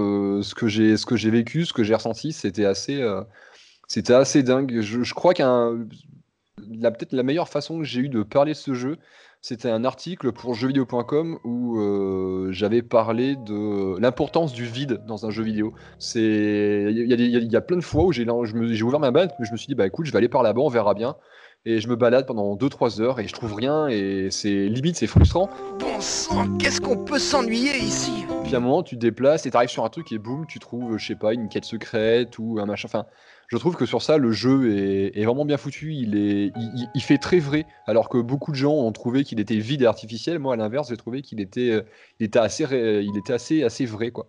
ce, 0.41 0.55
que 0.55 0.67
j'ai, 0.67 0.97
ce 0.97 1.05
que 1.05 1.15
j'ai 1.15 1.29
vécu, 1.29 1.65
ce 1.65 1.73
que 1.73 1.83
j'ai 1.83 1.95
ressenti, 1.95 2.33
c'était 2.33 2.65
assez, 2.65 3.01
c'était 3.87 4.13
assez 4.13 4.43
dingue, 4.43 4.81
je, 4.81 5.03
je 5.03 5.13
crois 5.13 5.33
qu'un... 5.33 5.85
La, 6.79 6.91
peut-être 6.91 7.13
la 7.13 7.23
meilleure 7.23 7.49
façon 7.49 7.79
que 7.79 7.83
j'ai 7.83 8.01
eu 8.01 8.09
de 8.09 8.23
parler 8.23 8.53
de 8.53 8.57
ce 8.57 8.73
jeu, 8.73 8.97
c'était 9.43 9.69
un 9.69 9.83
article 9.83 10.31
pour 10.31 10.53
jeuxvideo.com 10.53 11.37
où 11.43 11.77
euh, 11.77 12.47
j'avais 12.53 12.81
parlé 12.81 13.35
de 13.35 13.99
l'importance 13.99 14.53
du 14.53 14.63
vide 14.63 15.01
dans 15.05 15.25
un 15.25 15.31
jeu 15.31 15.43
vidéo. 15.43 15.73
Il 16.15 17.49
y, 17.51 17.55
a 17.57 17.61
plein 17.61 17.75
de 17.75 17.81
fois 17.81 18.05
où 18.05 18.13
j'ai 18.13 18.23
ouvert 18.23 19.01
ma 19.01 19.11
balle, 19.11 19.31
je 19.41 19.51
me 19.51 19.57
suis 19.57 19.67
dit 19.67 19.75
bah 19.75 19.85
écoute, 19.85 20.05
je 20.05 20.13
vais 20.13 20.17
aller 20.17 20.29
par 20.29 20.43
là-bas, 20.43 20.61
on 20.61 20.69
verra 20.69 20.93
bien. 20.93 21.17
Et 21.65 21.79
je 21.79 21.87
me 21.87 21.95
balade 21.95 22.25
pendant 22.25 22.57
2-3 22.57 22.99
heures 22.99 23.19
et 23.21 23.27
je 23.29 23.31
trouve 23.31 23.53
rien 23.53 23.87
et 23.87 24.27
c'est 24.31 24.67
limite 24.67 24.97
c'est 24.97 25.07
frustrant. 25.07 25.49
Bon 25.79 26.01
sang, 26.01 26.57
qu'est-ce 26.57 26.81
qu'on 26.81 27.05
peut 27.05 27.19
s'ennuyer 27.19 27.77
ici? 27.77 28.25
Puis 28.43 28.53
à 28.53 28.57
un 28.57 28.59
moment 28.59 28.83
tu 28.83 28.95
te 28.95 28.99
déplaces 28.99 29.45
et 29.45 29.51
tu 29.51 29.55
arrives 29.55 29.69
sur 29.69 29.85
un 29.85 29.89
truc 29.89 30.11
et 30.11 30.17
boum, 30.17 30.45
tu 30.45 30.59
trouves 30.59 30.97
je 30.97 31.07
sais 31.07 31.15
pas 31.15 31.33
une 31.33 31.47
quête 31.47 31.63
secrète 31.63 32.37
ou 32.37 32.59
un 32.59 32.65
machin. 32.65 32.89
Enfin, 32.89 33.05
je 33.47 33.55
trouve 33.55 33.77
que 33.77 33.85
sur 33.85 34.01
ça, 34.01 34.17
le 34.17 34.33
jeu 34.33 34.75
est, 35.15 35.23
vraiment 35.23 35.45
bien 35.45 35.55
foutu. 35.55 35.93
Il, 35.93 36.17
est, 36.17 36.51
il, 36.95 37.01
fait 37.01 37.17
très 37.17 37.39
vrai, 37.39 37.65
alors 37.87 38.09
que 38.09 38.17
beaucoup 38.17 38.51
de 38.51 38.57
gens 38.57 38.73
ont 38.73 38.91
trouvé 38.91 39.23
qu'il 39.23 39.39
était 39.39 39.57
vide 39.57 39.83
et 39.83 39.85
artificiel. 39.85 40.39
Moi, 40.39 40.55
à 40.55 40.57
l'inverse, 40.57 40.89
j'ai 40.89 40.97
trouvé 40.97 41.21
qu'il 41.21 41.39
était, 41.39 41.83
il 42.19 42.25
était, 42.25 42.39
assez, 42.39 42.63
il 42.63 43.15
était 43.15 43.33
assez, 43.33 43.63
assez 43.63 43.85
vrai. 43.85 44.09
quoi. 44.09 44.27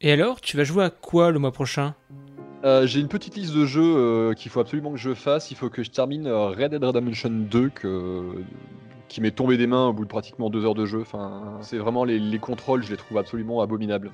Et 0.00 0.10
alors, 0.10 0.40
tu 0.40 0.56
vas 0.56 0.64
jouer 0.64 0.84
à 0.84 0.90
quoi 0.90 1.30
le 1.30 1.38
mois 1.38 1.52
prochain? 1.52 1.94
Euh, 2.64 2.86
j'ai 2.86 3.00
une 3.00 3.08
petite 3.08 3.36
liste 3.36 3.54
de 3.54 3.66
jeux 3.66 3.82
euh, 3.96 4.34
qu'il 4.34 4.50
faut 4.50 4.60
absolument 4.60 4.90
que 4.92 4.98
je 4.98 5.14
fasse. 5.14 5.50
Il 5.50 5.56
faut 5.56 5.70
que 5.70 5.82
je 5.82 5.90
termine 5.90 6.26
euh, 6.26 6.48
Red 6.48 6.72
Dead 6.72 6.82
Redemption 6.82 7.30
2 7.30 7.68
que, 7.68 8.22
qui 9.06 9.20
m'est 9.20 9.30
tombé 9.30 9.56
des 9.56 9.68
mains 9.68 9.86
au 9.86 9.92
bout 9.92 10.04
de 10.04 10.08
pratiquement 10.08 10.50
deux 10.50 10.64
heures 10.64 10.74
de 10.74 10.84
jeu. 10.84 11.00
Enfin, 11.00 11.58
c'est 11.60 11.78
vraiment 11.78 12.04
les, 12.04 12.18
les 12.18 12.38
contrôles, 12.40 12.82
je 12.82 12.90
les 12.90 12.96
trouve 12.96 13.18
absolument 13.18 13.60
abominables. 13.60 14.10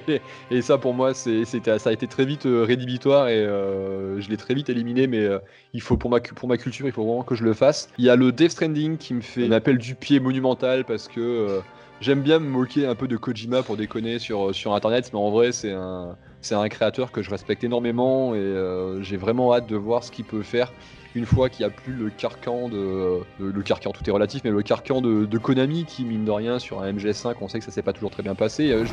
Et 0.50 0.62
ça, 0.62 0.76
pour 0.76 0.92
moi, 0.92 1.14
ça 1.14 1.30
a 1.30 1.92
été 1.92 2.08
très 2.08 2.24
vite 2.24 2.46
rédhibitoire 2.46 3.28
et 3.28 3.44
je 3.44 4.28
l'ai 4.28 4.36
très 4.36 4.54
vite 4.54 4.68
éliminé. 4.68 5.06
Mais 5.06 5.28
il 5.72 5.80
faut 5.80 5.96
pour 5.96 6.10
ma, 6.10 6.20
pour 6.20 6.48
ma 6.48 6.56
culture, 6.56 6.86
il 6.86 6.92
faut 6.92 7.04
vraiment 7.04 7.22
que 7.22 7.36
je 7.36 7.44
le 7.44 7.54
fasse. 7.54 7.88
Il 7.98 8.04
y 8.04 8.10
a 8.10 8.16
le 8.16 8.32
Death 8.32 8.50
Stranding 8.50 8.96
qui 8.96 9.14
me 9.14 9.20
fait 9.20 9.46
un 9.46 9.52
appel 9.52 9.78
du 9.78 9.94
pied 9.94 10.18
monumental 10.18 10.84
parce 10.84 11.06
que 11.06 11.60
j'aime 12.00 12.22
bien 12.22 12.40
me 12.40 12.48
moquer 12.48 12.86
un 12.86 12.94
peu 12.94 13.06
de 13.06 13.16
Kojima 13.16 13.62
pour 13.62 13.76
déconner 13.76 14.18
sur, 14.18 14.54
sur 14.54 14.74
Internet, 14.74 15.10
mais 15.12 15.18
en 15.18 15.30
vrai, 15.30 15.52
c'est 15.52 15.72
un, 15.72 16.16
c'est 16.44 16.54
un 16.54 16.68
créateur 16.68 17.10
que 17.10 17.22
je 17.22 17.30
respecte 17.30 17.64
énormément 17.64 18.34
et 18.34 18.38
euh, 18.38 19.02
j'ai 19.02 19.16
vraiment 19.16 19.54
hâte 19.54 19.66
de 19.66 19.76
voir 19.76 20.04
ce 20.04 20.10
qu'il 20.10 20.24
peut 20.24 20.42
faire 20.42 20.72
une 21.14 21.26
fois 21.26 21.48
qu'il 21.48 21.64
n'y 21.64 21.72
a 21.72 21.74
plus 21.74 21.92
le 21.94 22.10
carcan 22.10 22.68
de, 22.68 23.20
de- 23.40 23.46
le 23.50 23.62
carcan 23.62 23.92
tout 23.92 24.02
est 24.06 24.10
relatif 24.10 24.42
mais 24.44 24.50
le 24.50 24.62
carcan 24.62 25.00
de, 25.00 25.24
de 25.24 25.38
Konami 25.38 25.84
qui 25.84 26.04
mine 26.04 26.24
de 26.24 26.30
rien 26.30 26.58
sur 26.58 26.82
un 26.82 26.92
MGS5 26.92 27.34
on 27.40 27.48
sait 27.48 27.60
que 27.60 27.64
ça 27.64 27.70
s'est 27.70 27.82
pas 27.82 27.92
toujours 27.92 28.10
très 28.10 28.22
bien 28.22 28.34
passé. 28.34 28.70
Euh, 28.72 28.84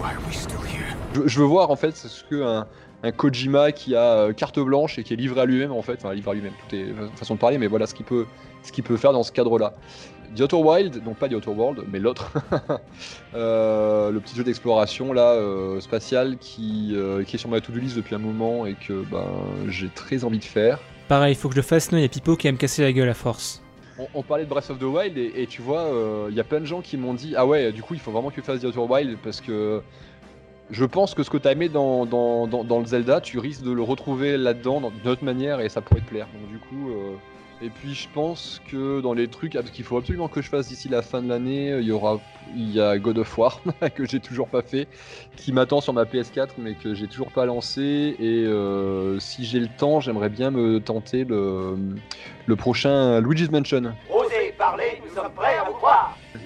je, 1.25 1.39
veux 1.39 1.45
voir 1.45 1.71
en 1.71 1.75
fait 1.75 1.95
ce 1.95 2.23
que 2.23 2.41
un, 2.41 2.67
un 3.03 3.11
Kojima 3.11 3.71
qui 3.71 3.95
a 3.95 4.13
euh, 4.17 4.33
carte 4.33 4.59
blanche 4.59 4.97
et 4.99 5.03
qui 5.03 5.13
est 5.13 5.17
livré 5.17 5.41
à 5.41 5.45
lui-même 5.45 5.71
en 5.71 5.81
fait 5.81 5.99
enfin 6.03 6.13
livré 6.13 6.31
à 6.31 6.33
lui-même 6.35 6.53
tout 6.69 6.75
est 6.75 6.83
euh, 6.83 7.07
façon 7.15 7.35
de 7.35 7.39
parler 7.39 7.57
mais 7.57 7.67
voilà 7.67 7.85
ce 7.87 7.93
qu'il 7.95 8.05
peut 8.05 8.25
ce 8.63 8.71
qu'il 8.71 8.83
peut 8.83 8.97
faire 8.97 9.11
dans 9.13 9.23
ce 9.23 9.31
cadre 9.31 9.57
là 9.57 9.73
The 10.35 10.41
Outer 10.41 10.55
Wild, 10.57 11.03
donc 11.03 11.17
pas 11.17 11.27
The 11.27 11.33
Outer 11.33 11.49
World, 11.51 11.83
mais 11.91 11.99
l'autre, 11.99 12.31
Euh, 13.33 14.11
le 14.11 14.19
petit 14.19 14.35
jeu 14.35 14.43
d'exploration 14.43 15.13
là 15.13 15.31
euh, 15.33 15.79
spatial 15.79 16.37
qui, 16.37 16.91
euh, 16.93 17.23
qui 17.23 17.37
est 17.37 17.39
sur 17.39 17.49
ma 17.49 17.61
to-do 17.61 17.79
list 17.79 17.95
depuis 17.95 18.13
un 18.15 18.19
moment 18.19 18.65
et 18.65 18.73
que 18.73 19.05
ben, 19.09 19.23
j'ai 19.69 19.87
très 19.87 20.23
envie 20.25 20.39
de 20.39 20.43
faire. 20.43 20.79
Pareil, 21.07 21.33
il 21.33 21.37
faut 21.37 21.47
que 21.47 21.55
je 21.55 21.59
le 21.59 21.65
fasse, 21.65 21.85
sinon 21.85 21.99
il 21.99 22.01
y 22.01 22.05
a 22.05 22.09
Pipo 22.09 22.35
qui 22.35 22.47
va 22.47 22.51
me 22.51 22.57
casser 22.57 22.81
la 22.81 22.91
gueule 22.91 23.07
à 23.09 23.13
force. 23.13 23.61
On, 23.97 24.07
on 24.15 24.23
parlait 24.23 24.43
de 24.43 24.49
Breath 24.49 24.69
of 24.69 24.79
the 24.79 24.83
Wild 24.83 25.17
et, 25.17 25.31
et 25.37 25.47
tu 25.47 25.61
vois, 25.61 25.81
euh, 25.83 26.27
il 26.29 26.35
y 26.35 26.39
a 26.41 26.43
plein 26.43 26.59
de 26.59 26.65
gens 26.65 26.81
qui 26.81 26.97
m'ont 26.97 27.13
dit 27.13 27.33
Ah 27.37 27.45
ouais, 27.45 27.71
du 27.71 27.81
coup, 27.83 27.93
il 27.93 27.99
faut 28.01 28.11
vraiment 28.11 28.29
que 28.29 28.35
tu 28.35 28.41
fasses 28.41 28.59
The 28.59 28.65
Outer 28.65 28.79
Wild 28.79 29.17
parce 29.23 29.39
que 29.39 29.81
je 30.69 30.85
pense 30.85 31.13
que 31.13 31.23
ce 31.23 31.29
que 31.29 31.37
tu 31.37 31.47
as 31.47 31.51
aimé 31.53 31.69
dans, 31.69 32.05
dans, 32.05 32.47
dans, 32.47 32.63
dans 32.65 32.79
le 32.79 32.85
Zelda, 32.85 33.21
tu 33.21 33.39
risques 33.39 33.63
de 33.63 33.71
le 33.71 33.81
retrouver 33.83 34.37
là-dedans 34.37 34.81
dans- 34.81 34.89
d'une 34.91 35.07
autre 35.07 35.23
manière 35.23 35.61
et 35.61 35.69
ça 35.69 35.79
pourrait 35.81 36.01
te 36.01 36.09
plaire. 36.09 36.27
Donc, 36.33 36.49
du 36.51 36.57
coup. 36.59 36.91
Euh, 37.61 37.65
Et 37.65 37.69
puis 37.69 37.93
je 37.93 38.07
pense 38.13 38.61
que 38.69 39.01
dans 39.01 39.13
les 39.13 39.27
trucs, 39.27 39.55
ah, 39.55 39.59
parce 39.59 39.71
qu'il 39.71 39.85
faut 39.85 39.97
absolument 39.97 40.27
que 40.27 40.41
je 40.41 40.49
fasse 40.49 40.67
d'ici 40.67 40.89
la 40.89 41.01
fin 41.01 41.21
de 41.21 41.29
l'année, 41.29 41.77
il 41.79 41.85
y 41.85 41.91
aura, 41.91 42.19
il 42.55 42.71
y 42.71 42.81
a 42.81 42.97
God 42.97 43.19
of 43.19 43.37
War 43.37 43.61
que 43.95 44.05
j'ai 44.05 44.19
toujours 44.19 44.47
pas 44.47 44.61
fait, 44.61 44.87
qui 45.35 45.51
m'attend 45.51 45.81
sur 45.81 45.93
ma 45.93 46.03
PS4 46.03 46.49
mais 46.57 46.75
que 46.75 46.93
j'ai 46.93 47.07
toujours 47.07 47.31
pas 47.31 47.45
lancé. 47.45 48.15
Et 48.19 48.45
euh, 48.45 49.19
si 49.19 49.45
j'ai 49.45 49.59
le 49.59 49.69
temps, 49.69 49.99
j'aimerais 49.99 50.29
bien 50.29 50.51
me 50.51 50.79
tenter 50.79 51.23
le, 51.23 51.75
le 52.45 52.55
prochain 52.55 53.19
Luigi's 53.21 53.51
Mansion. 53.51 53.93
Parler, 54.61 55.01
nous 55.03 55.15
sommes 55.15 55.31
prêts. 55.33 55.57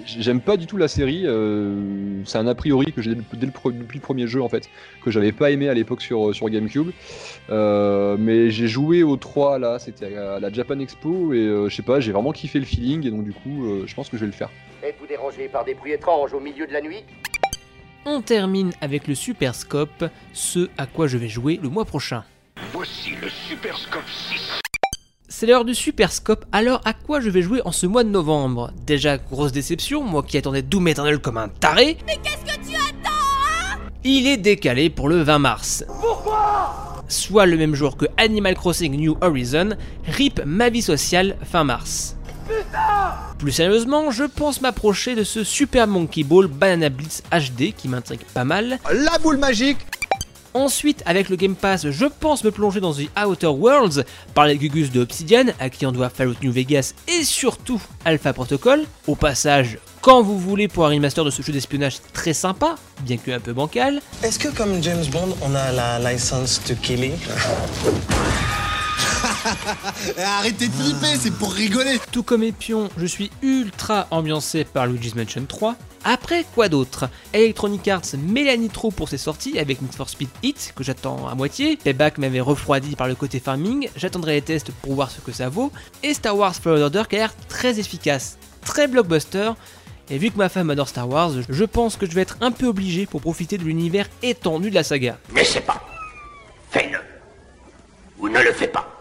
J'aime 0.05 0.39
pas 0.39 0.55
du 0.57 0.67
tout 0.67 0.77
la 0.77 0.87
série. 0.87 1.23
euh, 1.25 2.23
c'est 2.25 2.37
un 2.37 2.47
a 2.47 2.55
priori 2.55 2.91
que 2.93 3.01
j'ai 3.01 3.15
dès 3.15 3.45
le 3.45 3.71
depuis 3.71 3.97
le 3.97 4.01
premier 4.01 4.27
jeu 4.27 4.41
en 4.41 4.49
fait, 4.49 4.69
que 5.03 5.11
j'avais 5.11 5.31
pas 5.31 5.51
aimé 5.51 5.67
à 5.69 5.73
l'époque 5.73 6.01
sur, 6.01 6.33
sur 6.33 6.49
GameCube. 6.49 6.91
Euh, 7.49 8.15
mais 8.19 8.51
j'ai 8.51 8.67
joué 8.67 9.03
au 9.03 9.17
3 9.17 9.59
là, 9.59 9.79
c'était 9.79 10.15
à 10.15 10.39
la 10.39 10.51
Japan 10.51 10.79
Expo 10.79 11.33
et 11.33 11.37
euh, 11.37 11.69
je 11.69 11.75
sais 11.75 11.83
pas, 11.83 11.99
j'ai 11.99 12.11
vraiment 12.11 12.31
kiffé 12.31 12.59
le 12.59 12.65
feeling 12.65 13.05
et 13.05 13.11
donc 13.11 13.23
du 13.23 13.33
coup, 13.33 13.65
euh, 13.65 13.83
je 13.85 13.95
pense 13.95 14.09
que 14.09 14.17
je 14.17 14.21
vais 14.21 14.27
le 14.27 14.33
faire. 14.33 14.49
Êtes-vous 14.83 15.07
dérangé 15.07 15.47
par 15.47 15.65
des 15.65 15.73
bruits 15.73 15.93
étranges 15.93 16.33
au 16.33 16.39
milieu 16.39 16.67
de 16.67 16.73
la 16.73 16.81
nuit? 16.81 17.03
On 18.05 18.21
termine 18.21 18.71
avec 18.81 19.07
le 19.07 19.15
Super 19.15 19.55
Scope, 19.55 20.05
ce 20.31 20.69
à 20.77 20.85
quoi 20.85 21.07
je 21.07 21.17
vais 21.17 21.27
jouer 21.29 21.59
le 21.61 21.69
mois 21.69 21.85
prochain. 21.85 22.23
Voici 22.71 23.11
le 23.21 23.29
Super 23.29 23.75
Scope 23.77 24.07
6. 24.07 24.64
C'est 25.37 25.47
l'heure 25.47 25.65
du 25.65 25.75
Super 25.75 26.13
Scope, 26.13 26.45
alors 26.53 26.79
à 26.85 26.93
quoi 26.93 27.19
je 27.19 27.29
vais 27.29 27.41
jouer 27.41 27.59
en 27.65 27.73
ce 27.73 27.85
mois 27.85 28.05
de 28.05 28.09
novembre? 28.09 28.71
Déjà, 28.87 29.17
grosse 29.17 29.51
déception, 29.51 30.01
moi 30.01 30.23
qui 30.23 30.37
attendais 30.37 30.61
Doom 30.61 30.87
Eternal 30.87 31.19
comme 31.19 31.35
un 31.35 31.49
taré. 31.49 31.97
Mais 32.07 32.17
qu'est-ce 32.23 32.53
que 32.53 32.57
tu 32.65 32.73
attends, 32.73 33.09
hein? 33.09 33.79
Il 34.05 34.27
est 34.27 34.37
décalé 34.37 34.89
pour 34.89 35.09
le 35.09 35.21
20 35.21 35.39
mars. 35.39 35.83
Pourquoi? 35.99 37.03
Soit 37.09 37.47
le 37.47 37.57
même 37.57 37.75
jour 37.75 37.97
que 37.97 38.05
Animal 38.15 38.55
Crossing 38.55 38.95
New 38.95 39.17
Horizon, 39.19 39.71
RIP 40.07 40.41
ma 40.45 40.69
vie 40.69 40.81
sociale 40.81 41.35
fin 41.43 41.65
mars. 41.65 42.15
Plus 43.37 43.51
sérieusement, 43.51 44.11
je 44.11 44.23
pense 44.23 44.61
m'approcher 44.61 45.15
de 45.15 45.25
ce 45.25 45.43
Super 45.43 45.85
Monkey 45.85 46.23
Ball 46.23 46.47
Banana 46.47 46.87
Blitz 46.87 47.23
HD 47.33 47.73
qui 47.75 47.89
m'intrigue 47.89 48.23
pas 48.33 48.45
mal. 48.45 48.79
La 48.89 49.17
boule 49.19 49.37
magique 49.37 49.79
Ensuite, 50.55 51.03
avec 51.05 51.27
le 51.27 51.35
Game 51.35 51.53
Pass, 51.53 51.89
je 51.89 52.05
pense 52.05 52.45
me 52.45 52.49
plonger 52.49 52.79
dans 52.79 52.93
The 52.93 53.09
Outer 53.27 53.47
Worlds 53.47 54.05
par 54.33 54.45
les 54.45 54.57
Gugus 54.57 54.89
de 54.89 55.01
Obsidian, 55.01 55.47
à 55.59 55.69
qui 55.69 55.85
on 55.85 55.91
doit 55.91 56.07
Fallout 56.07 56.37
New 56.41 56.53
Vegas 56.53 56.93
et 57.09 57.25
surtout 57.25 57.81
Alpha 58.05 58.31
Protocol. 58.31 58.83
Au 59.05 59.15
passage, 59.15 59.79
quand 59.99 60.21
vous 60.21 60.39
voulez 60.39 60.69
pour 60.69 60.85
un 60.85 60.89
remaster 60.91 61.25
de 61.25 61.29
ce 61.29 61.41
jeu 61.41 61.51
d'espionnage 61.51 61.97
très 62.13 62.31
sympa, 62.31 62.75
bien 63.01 63.17
que 63.17 63.31
un 63.31 63.41
peu 63.41 63.51
bancal. 63.51 63.99
Est-ce 64.23 64.39
que 64.39 64.47
comme 64.47 64.81
James 64.81 65.05
Bond, 65.11 65.35
on 65.41 65.53
a 65.55 65.73
la 65.73 65.99
license 65.99 66.61
to 66.65 66.73
killing? 66.81 67.15
Arrêtez 70.17 70.67
de 70.67 70.73
flipper, 70.73 71.15
c'est 71.19 71.31
pour 71.31 71.53
rigoler 71.53 71.99
Tout 72.11 72.23
comme 72.23 72.43
Epion, 72.43 72.89
je 72.97 73.05
suis 73.05 73.31
ultra 73.41 74.07
ambiancé 74.11 74.63
par 74.63 74.87
Luigi's 74.87 75.15
Mansion 75.15 75.45
3. 75.47 75.75
Après, 76.03 76.45
quoi 76.53 76.69
d'autre? 76.69 77.09
Electronic 77.33 77.87
Arts 77.87 78.03
met 78.17 78.43
la 78.43 78.55
nitro 78.57 78.91
pour 78.91 79.09
ses 79.09 79.17
sorties 79.17 79.57
avec 79.57 79.81
Need 79.81 79.93
for 79.93 80.07
Speed 80.07 80.29
Hit, 80.43 80.73
que 80.75 80.83
j'attends 80.83 81.27
à 81.27 81.33
moitié. 81.33 81.77
Payback 81.77 82.19
m'avait 82.19 82.41
refroidi 82.41 82.95
par 82.95 83.07
le 83.07 83.15
côté 83.15 83.39
farming, 83.39 83.89
j'attendrai 83.95 84.33
les 84.33 84.41
tests 84.43 84.71
pour 84.71 84.93
voir 84.93 85.09
ce 85.09 85.19
que 85.19 85.31
ça 85.31 85.49
vaut. 85.49 85.71
Et 86.03 86.13
Star 86.13 86.37
Wars 86.37 86.53
Fallen 86.53 86.83
Order 86.83 87.03
qui 87.09 87.15
a 87.15 87.19
l'air 87.19 87.33
très 87.47 87.79
efficace, 87.79 88.37
très 88.63 88.87
blockbuster. 88.87 89.51
Et 90.11 90.19
vu 90.19 90.29
que 90.29 90.37
ma 90.37 90.49
femme 90.49 90.69
adore 90.69 90.89
Star 90.89 91.09
Wars, 91.09 91.31
je 91.49 91.63
pense 91.65 91.97
que 91.97 92.05
je 92.05 92.11
vais 92.11 92.21
être 92.21 92.37
un 92.41 92.51
peu 92.51 92.67
obligé 92.67 93.07
pour 93.07 93.21
profiter 93.21 93.57
de 93.57 93.63
l'univers 93.63 94.07
étendu 94.21 94.69
de 94.69 94.75
la 94.75 94.83
saga. 94.83 95.17
N'essaie 95.33 95.61
pas. 95.61 95.81
Fais-le. 96.69 96.99
Ou 98.19 98.29
ne 98.29 98.39
le 98.39 98.53
fais 98.53 98.67
pas. 98.67 98.94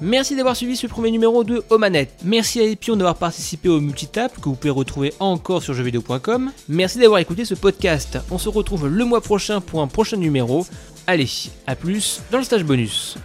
Merci 0.00 0.34
d'avoir 0.34 0.56
suivi 0.56 0.76
ce 0.76 0.86
premier 0.88 1.10
numéro 1.10 1.44
de 1.44 1.62
Omanette. 1.70 2.10
Merci 2.24 2.60
à 2.60 2.64
Epion 2.64 2.96
d'avoir 2.96 3.14
participé 3.14 3.68
au 3.68 3.80
multitap 3.80 4.34
que 4.40 4.48
vous 4.48 4.56
pouvez 4.56 4.70
retrouver 4.70 5.14
encore 5.20 5.62
sur 5.62 5.72
jeuxvideo.com. 5.72 6.50
Merci 6.68 6.98
d'avoir 6.98 7.20
écouté 7.20 7.44
ce 7.44 7.54
podcast. 7.54 8.18
On 8.30 8.38
se 8.38 8.48
retrouve 8.48 8.88
le 8.88 9.04
mois 9.04 9.20
prochain 9.20 9.60
pour 9.60 9.80
un 9.80 9.86
prochain 9.86 10.16
numéro. 10.16 10.66
Allez, 11.06 11.28
à 11.66 11.76
plus 11.76 12.20
dans 12.30 12.38
le 12.38 12.44
stage 12.44 12.64
bonus. 12.64 13.16